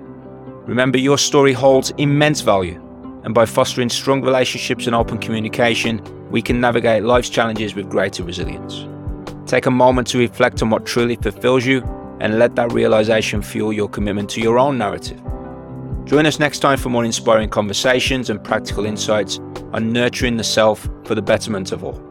[0.67, 2.81] Remember, your story holds immense value,
[3.23, 8.23] and by fostering strong relationships and open communication, we can navigate life's challenges with greater
[8.23, 8.85] resilience.
[9.49, 11.81] Take a moment to reflect on what truly fulfills you
[12.19, 15.21] and let that realization fuel your commitment to your own narrative.
[16.05, 19.39] Join us next time for more inspiring conversations and practical insights
[19.73, 22.01] on nurturing the self for the betterment of all.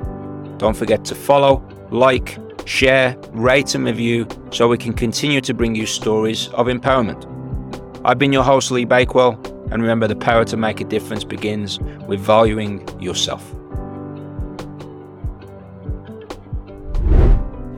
[0.59, 5.75] Don't forget to follow, like, share, rate, and review so we can continue to bring
[5.75, 7.33] you stories of empowerment.
[8.05, 9.41] I've been your host, Lee Bakewell,
[9.71, 13.53] and remember the power to make a difference begins with valuing yourself.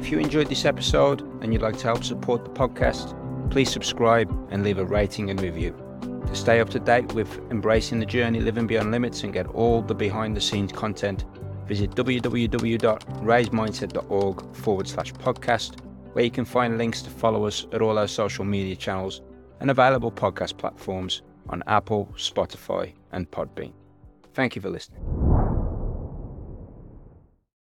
[0.09, 3.15] If you enjoyed this episode and you'd like to help support the podcast,
[3.51, 5.77] please subscribe and leave a rating and review.
[6.27, 9.83] To stay up to date with Embracing the Journey Living Beyond Limits and get all
[9.83, 11.27] the behind the scenes content,
[11.67, 15.81] visit www.raisemindset.org forward slash podcast,
[16.15, 19.21] where you can find links to follow us at all our social media channels
[19.61, 23.75] and available podcast platforms on Apple, Spotify, and Podbean.
[24.33, 25.38] Thank you for listening.